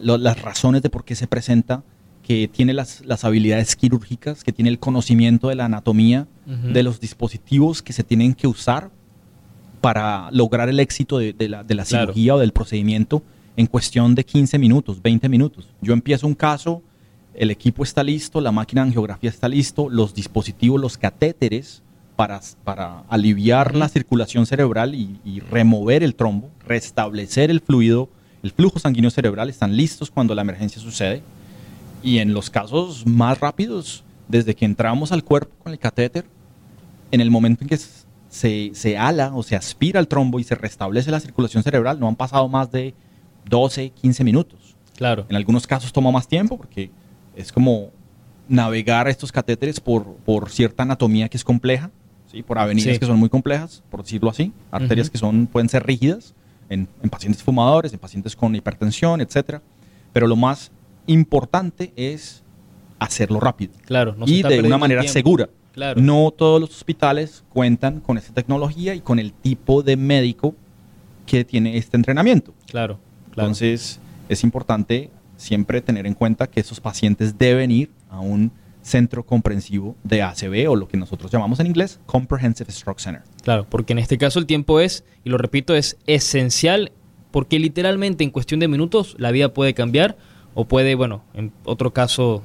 lo- 0.00 0.18
las 0.18 0.40
razones 0.40 0.82
de 0.82 0.88
por 0.90 1.04
qué 1.04 1.16
se 1.16 1.26
presenta, 1.26 1.82
que 1.82 1.92
que 2.22 2.46
tiene 2.46 2.72
las, 2.72 3.02
habilidades 3.24 3.74
quirúrgicas, 3.74 4.44
que 4.44 4.52
tiene 4.52 4.70
el 4.70 4.78
conocimiento 4.78 5.48
de 5.48 5.56
la 5.56 5.64
anatomía, 5.64 6.28
de 6.46 6.82
los 6.84 7.00
dispositivos 7.00 7.82
que 7.82 7.92
se 7.92 8.04
tienen 8.04 8.34
que 8.34 8.46
usar 8.46 8.90
para 9.82 10.30
lograr 10.30 10.68
el 10.68 10.78
éxito 10.78 11.18
de, 11.18 11.34
la, 11.48 11.84
cirugía 11.84 12.36
o 12.36 12.38
del 12.38 12.52
procedimiento 12.52 13.20
en 13.56 13.66
cuestión 13.66 14.14
de 14.14 14.24
15 14.24 14.56
minutos, 14.56 15.02
20 15.02 15.28
minutos. 15.28 15.68
Yo 15.82 15.92
empiezo 15.92 16.28
un 16.28 16.36
caso, 16.36 16.82
el 17.34 17.50
equipo 17.50 17.82
está 17.82 18.04
listo, 18.04 18.40
la 18.40 18.52
máquina 18.52 18.82
de 18.82 18.88
angiografía 18.88 19.28
está 19.28 19.48
listo, 19.48 19.90
los 19.90 20.14
dispositivos, 20.14 20.80
los 20.80 20.96
catéteres 20.96 21.82
para, 22.14 22.40
para 22.62 23.00
aliviar 23.08 23.74
la 23.74 23.88
circulación 23.88 24.46
cerebral 24.46 24.94
y, 24.94 25.40
remover 25.50 26.04
el 26.04 26.14
trombo, 26.14 26.48
restablecer 26.64 27.50
el 27.50 27.60
fluido, 27.60 28.08
el 28.44 28.52
flujo 28.52 28.78
sanguíneo 28.78 29.10
cerebral, 29.10 29.50
están 29.50 29.76
listos 29.76 30.12
cuando 30.12 30.32
la 30.36 30.42
emergencia 30.42 30.80
sucede. 30.80 31.22
Y 32.04 32.18
en 32.18 32.34
los 32.34 32.50
casos 32.50 33.04
más 33.04 33.40
rápidos, 33.40 34.04
desde 34.28 34.54
que 34.54 34.64
entramos 34.64 35.10
al 35.10 35.24
cuerpo 35.24 35.52
con 35.60 35.72
el 35.72 35.80
catéter, 35.80 36.24
en 37.10 37.20
el 37.20 37.32
momento 37.32 37.64
en 37.64 37.68
que 37.68 37.78
se, 38.32 38.70
se 38.72 38.96
ala 38.96 39.30
o 39.34 39.42
se 39.42 39.56
aspira 39.56 40.00
el 40.00 40.08
trombo 40.08 40.40
y 40.40 40.44
se 40.44 40.54
restablece 40.54 41.10
la 41.10 41.20
circulación 41.20 41.62
cerebral, 41.62 42.00
no 42.00 42.08
han 42.08 42.16
pasado 42.16 42.48
más 42.48 42.72
de 42.72 42.94
12, 43.50 43.90
15 43.90 44.24
minutos. 44.24 44.74
Claro. 44.96 45.26
En 45.28 45.36
algunos 45.36 45.66
casos 45.66 45.92
toma 45.92 46.10
más 46.10 46.26
tiempo 46.26 46.56
porque 46.56 46.90
es 47.36 47.52
como 47.52 47.90
navegar 48.48 49.06
estos 49.06 49.30
catéteres 49.30 49.80
por, 49.80 50.14
por 50.24 50.48
cierta 50.48 50.82
anatomía 50.82 51.28
que 51.28 51.36
es 51.36 51.44
compleja, 51.44 51.90
¿sí? 52.26 52.42
por 52.42 52.58
avenidas 52.58 52.98
que 52.98 53.04
son 53.04 53.18
muy 53.18 53.28
complejas, 53.28 53.82
por 53.90 54.02
decirlo 54.02 54.30
así, 54.30 54.50
arterias 54.70 55.10
que 55.10 55.18
son, 55.18 55.46
pueden 55.46 55.68
ser 55.68 55.84
rígidas 55.84 56.34
en, 56.70 56.88
en, 57.02 57.10
pacientes 57.10 57.42
fumadores, 57.42 57.92
en 57.92 57.98
pacientes 57.98 58.34
con 58.34 58.54
hipertensión, 58.54 59.20
etc. 59.20 59.60
Pero 60.14 60.26
lo 60.26 60.36
más 60.36 60.72
importante 61.06 61.92
es 61.96 62.42
hacerlo 62.98 63.40
rápido 63.40 63.74
claro, 63.84 64.16
y 64.24 64.42
de 64.42 64.62
una 64.62 64.78
manera 64.78 65.02
segura. 65.06 65.50
No 65.96 66.30
todos 66.30 66.60
los 66.60 66.70
hospitales 66.70 67.44
cuentan 67.48 68.00
con 68.00 68.18
esta 68.18 68.32
tecnología 68.32 68.94
y 68.94 69.00
con 69.00 69.18
el 69.18 69.32
tipo 69.32 69.82
de 69.82 69.96
médico 69.96 70.54
que 71.26 71.44
tiene 71.44 71.76
este 71.76 71.96
entrenamiento. 71.96 72.52
Claro, 72.66 72.98
Entonces, 73.30 73.98
es 74.28 74.44
importante 74.44 75.10
siempre 75.36 75.80
tener 75.80 76.06
en 76.06 76.14
cuenta 76.14 76.46
que 76.46 76.60
esos 76.60 76.80
pacientes 76.80 77.38
deben 77.38 77.70
ir 77.70 77.90
a 78.10 78.20
un 78.20 78.52
centro 78.82 79.24
comprensivo 79.24 79.96
de 80.02 80.22
ACB 80.22 80.68
o 80.68 80.76
lo 80.76 80.88
que 80.88 80.96
nosotros 80.96 81.30
llamamos 81.30 81.60
en 81.60 81.68
inglés 81.68 82.00
Comprehensive 82.06 82.70
Stroke 82.70 83.00
Center. 83.00 83.22
Claro, 83.42 83.66
porque 83.68 83.92
en 83.92 84.00
este 84.00 84.18
caso 84.18 84.38
el 84.38 84.46
tiempo 84.46 84.80
es, 84.80 85.04
y 85.24 85.30
lo 85.30 85.38
repito, 85.38 85.74
es 85.74 85.96
esencial 86.06 86.92
porque 87.30 87.58
literalmente 87.58 88.24
en 88.24 88.30
cuestión 88.30 88.60
de 88.60 88.68
minutos 88.68 89.14
la 89.18 89.30
vida 89.30 89.54
puede 89.54 89.72
cambiar 89.72 90.16
o 90.54 90.66
puede, 90.66 90.94
bueno, 90.94 91.22
en 91.32 91.52
otro 91.64 91.92
caso 91.92 92.42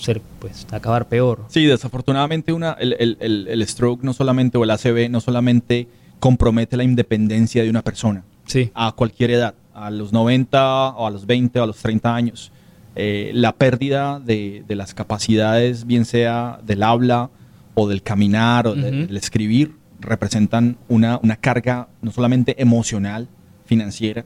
ser, 0.00 0.20
pues, 0.38 0.66
acabar 0.70 1.08
peor. 1.08 1.44
Sí, 1.48 1.66
desafortunadamente 1.66 2.52
una, 2.52 2.72
el, 2.72 3.16
el, 3.20 3.66
stroke 3.66 4.02
no 4.02 4.12
solamente, 4.12 4.58
o 4.58 4.64
el 4.64 4.70
ACV 4.70 5.08
no 5.10 5.20
solamente 5.20 5.88
compromete 6.18 6.76
la 6.76 6.84
independencia 6.84 7.62
de 7.62 7.70
una 7.70 7.82
persona. 7.82 8.24
Sí. 8.46 8.70
A 8.74 8.92
cualquier 8.92 9.30
edad, 9.30 9.54
a 9.74 9.90
los 9.90 10.12
90 10.12 10.90
o 10.90 11.06
a 11.06 11.10
los 11.10 11.26
20 11.26 11.60
o 11.60 11.62
a 11.62 11.66
los 11.66 11.76
30 11.78 12.14
años. 12.14 12.52
Eh, 12.96 13.30
la 13.34 13.52
pérdida 13.52 14.18
de, 14.18 14.64
de, 14.66 14.74
las 14.74 14.94
capacidades, 14.94 15.86
bien 15.86 16.04
sea 16.04 16.60
del 16.64 16.82
habla 16.82 17.30
o 17.74 17.88
del 17.88 18.02
caminar 18.02 18.66
o 18.66 18.74
del 18.74 19.16
escribir, 19.16 19.76
representan 20.00 20.76
una, 20.88 21.20
una, 21.22 21.36
carga 21.36 21.88
no 22.02 22.10
solamente 22.10 22.60
emocional, 22.60 23.28
financiera, 23.64 24.24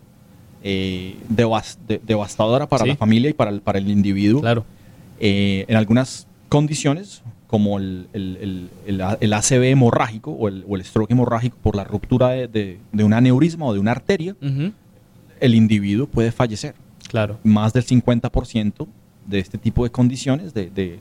eh, 0.63 1.17
devastadora 1.29 2.69
para 2.69 2.87
la 2.87 2.97
familia 2.97 3.31
y 3.31 3.35
para 3.35 3.51
el, 3.51 3.61
para 3.61 3.79
el 3.79 3.91
individuo. 3.91 4.41
Claro. 4.41 4.65
Eh, 5.21 5.65
en 5.69 5.77
algunas 5.77 6.27
condiciones, 6.49 7.23
como 7.47 7.79
el, 7.79 8.09
el, 8.13 8.69
el, 8.87 9.33
ACV 9.33 9.65
hemorrágico 9.65 10.33
o 10.33 10.49
el, 10.49 10.65
o 10.69 10.77
el 10.77 10.85
stroke 10.85 11.13
hemorrágico 11.13 11.57
por 11.63 11.77
la 11.77 11.85
ruptura 11.85 12.31
de, 12.31 12.79
de, 12.93 13.05
un 13.05 13.13
aneurisma 13.13 13.67
o 13.67 13.73
de 13.73 13.79
una 13.79 13.93
arteria, 13.93 14.35
el 15.41 15.55
individuo 15.55 16.07
puede 16.07 16.33
fallecer. 16.33 16.75
Claro. 17.09 17.39
Más 17.45 17.73
del 17.73 17.85
50% 17.85 18.87
de 19.27 19.39
este 19.39 19.59
tipo 19.59 19.85
de 19.85 19.91
condiciones, 19.91 20.53
de, 20.53 20.71
de, 20.71 20.99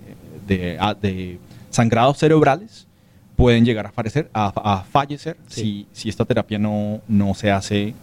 de 0.47 1.39
sangrados 1.69 2.17
cerebrales, 2.17 2.87
pueden 3.35 3.65
llegar 3.65 3.87
a, 3.87 3.91
fallecer, 3.91 4.29
a, 4.33 4.85
fallecer 4.89 5.37
si, 5.47 5.87
si, 5.91 6.09
esta 6.09 6.25
terapia 6.25 6.59
no, 6.59 7.01
no 7.07 7.33
se 7.33 7.51
hace 7.51 7.93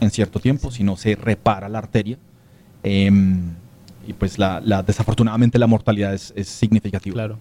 en 0.00 0.10
cierto 0.10 0.40
tiempo, 0.40 0.70
si 0.70 0.82
no 0.82 0.96
se 0.96 1.14
repara 1.14 1.68
la 1.68 1.78
arteria. 1.78 2.18
Em, 2.82 3.54
y 4.06 4.12
pues 4.12 4.38
la, 4.38 4.60
desafortunadamente 4.86 5.58
la 5.58 5.66
mortalidad 5.66 6.14
es, 6.14 6.32
significativa. 6.42 7.14
Claro. 7.14 7.38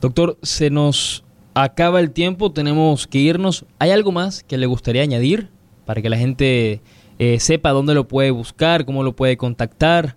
Doctor, 0.00 0.38
se 0.42 0.70
nos 0.70 1.24
acaba 1.54 2.00
el 2.00 2.10
tiempo, 2.10 2.52
tenemos 2.52 3.06
que 3.06 3.18
irnos. 3.18 3.64
¿Hay 3.78 3.90
algo 3.90 4.12
más 4.12 4.42
que 4.42 4.56
le 4.58 4.66
gustaría 4.66 5.02
añadir 5.02 5.50
para 5.84 6.00
que 6.00 6.08
la 6.08 6.16
gente 6.16 6.80
eh, 7.18 7.38
sepa 7.40 7.70
dónde 7.70 7.94
lo 7.94 8.08
puede 8.08 8.30
buscar, 8.30 8.84
cómo 8.84 9.02
lo 9.02 9.14
puede 9.14 9.36
contactar? 9.36 10.16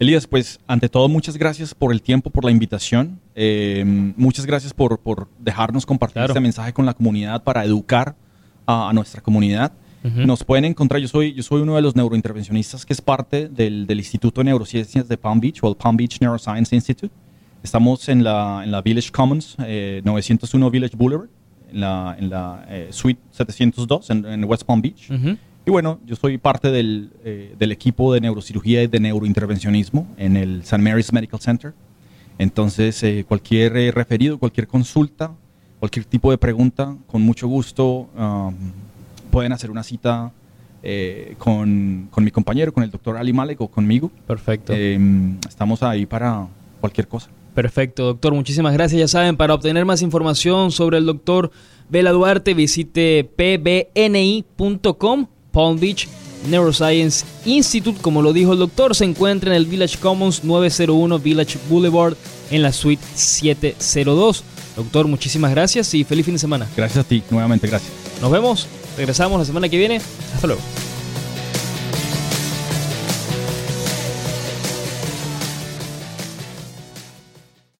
Elías, 0.00 0.26
pues 0.26 0.58
ante 0.66 0.88
todo 0.88 1.08
muchas 1.08 1.36
gracias 1.36 1.74
por 1.74 1.92
el 1.92 2.00
tiempo, 2.00 2.30
por 2.30 2.44
la 2.44 2.50
invitación. 2.50 3.20
Em, 3.34 4.14
muchas 4.16 4.46
gracias 4.46 4.72
por, 4.72 5.28
dejarnos 5.38 5.84
compartir 5.84 6.22
este 6.22 6.40
mensaje 6.40 6.72
con 6.72 6.86
la 6.86 6.94
comunidad 6.94 7.44
para 7.44 7.64
educar 7.64 8.16
a 8.66 8.90
nuestra 8.94 9.20
comunidad. 9.20 9.72
Nos 10.02 10.44
pueden 10.44 10.64
encontrar, 10.64 11.00
yo 11.00 11.08
soy, 11.08 11.34
yo 11.34 11.42
soy 11.42 11.60
uno 11.60 11.76
de 11.76 11.82
los 11.82 11.94
neurointervencionistas 11.94 12.86
que 12.86 12.94
es 12.94 13.02
parte 13.02 13.48
del, 13.48 13.86
del 13.86 13.98
Instituto 13.98 14.40
de 14.40 14.46
Neurociencias 14.46 15.06
de 15.08 15.18
Palm 15.18 15.40
Beach 15.40 15.58
o 15.62 15.68
el 15.68 15.76
Palm 15.76 15.96
Beach 15.96 16.20
Neuroscience 16.20 16.74
Institute. 16.74 17.12
Estamos 17.62 18.08
en 18.08 18.24
la, 18.24 18.62
en 18.64 18.70
la 18.70 18.80
Village 18.80 19.10
Commons, 19.10 19.56
901 19.58 20.66
eh, 20.66 20.70
Village 20.70 20.96
Boulevard, 20.96 21.28
en 21.70 21.80
la, 21.80 22.16
en 22.18 22.30
la 22.30 22.64
eh, 22.70 22.88
Suite 22.90 23.20
702 23.32 24.10
en, 24.10 24.44
West 24.44 24.64
Palm 24.64 24.80
Beach. 24.80 25.10
Y 25.66 25.70
bueno, 25.70 26.00
yo 26.06 26.16
soy 26.16 26.38
parte 26.38 26.70
del, 26.70 27.10
eh, 27.22 27.54
del, 27.58 27.70
equipo 27.70 28.14
de 28.14 28.22
neurocirugía 28.22 28.82
y 28.82 28.86
de 28.86 28.98
neurointervencionismo 28.98 30.08
en 30.16 30.38
el 30.38 30.60
St. 30.62 30.78
Mary's 30.78 31.12
Medical 31.12 31.38
Center. 31.38 31.74
Entonces, 32.38 33.04
cualquier 33.28 33.94
referido, 33.94 34.38
cualquier 34.38 34.66
consulta, 34.66 35.32
cualquier 35.78 36.06
tipo 36.06 36.30
de 36.30 36.38
pregunta, 36.38 36.96
con 37.06 37.20
mucho 37.20 37.46
gusto. 37.46 38.08
Um, 38.16 38.54
pueden 39.30 39.52
hacer 39.52 39.70
una 39.70 39.82
cita 39.82 40.32
eh, 40.82 41.34
con, 41.38 42.08
con, 42.10 42.24
mi 42.24 42.30
compañero, 42.30 42.72
con 42.72 42.82
el 42.82 42.90
doctor 42.90 43.16
Ali 43.16 43.32
Malek 43.32 43.60
o 43.60 43.68
conmigo. 43.68 44.10
Perfecto. 44.26 44.72
Em, 44.72 45.38
estamos 45.48 45.82
ahí 45.82 46.06
para 46.06 46.46
cualquier 46.80 47.06
cosa. 47.06 47.28
Perfecto, 47.54 48.04
doctor. 48.04 48.34
Muchísimas 48.34 48.72
gracias. 48.72 48.98
Ya 48.98 49.08
saben, 49.08 49.36
para 49.36 49.54
obtener 49.54 49.84
más 49.84 50.02
información 50.02 50.70
sobre 50.70 50.98
el 50.98 51.06
doctor 51.06 51.50
Vela 51.88 52.12
Duarte, 52.12 52.54
visite 52.54 53.24
pbni.com, 53.36 54.46
Palm 55.52 55.80
Beach 55.80 56.08
Neuroscience 56.48 57.26
Institute. 57.44 58.00
Como 58.00 58.22
lo 58.22 58.32
dijo 58.32 58.54
el 58.54 58.60
doctor, 58.60 58.94
se 58.94 59.04
encuentra 59.04 59.50
en 59.50 59.56
el 59.56 59.66
Village 59.66 59.98
Commons 59.98 60.44
901 60.44 61.18
Village 61.18 61.58
Boulevard 61.68 62.14
en 62.50 62.62
la 62.62 62.72
suite 62.72 63.02
702. 63.14 64.44
Doctor, 64.76 65.08
muchísimas 65.08 65.50
gracias 65.50 65.92
y 65.94 66.04
feliz 66.04 66.24
fin 66.24 66.36
de 66.36 66.38
semana. 66.38 66.66
Gracias 66.76 67.04
a 67.04 67.08
ti, 67.08 67.22
nuevamente, 67.30 67.66
gracias. 67.66 67.92
Nos 68.22 68.30
vemos 68.30 68.68
Regresamos 69.00 69.38
la 69.38 69.46
semana 69.46 69.66
que 69.70 69.78
viene. 69.78 69.98
Hasta 70.34 70.46
luego. 70.46 70.60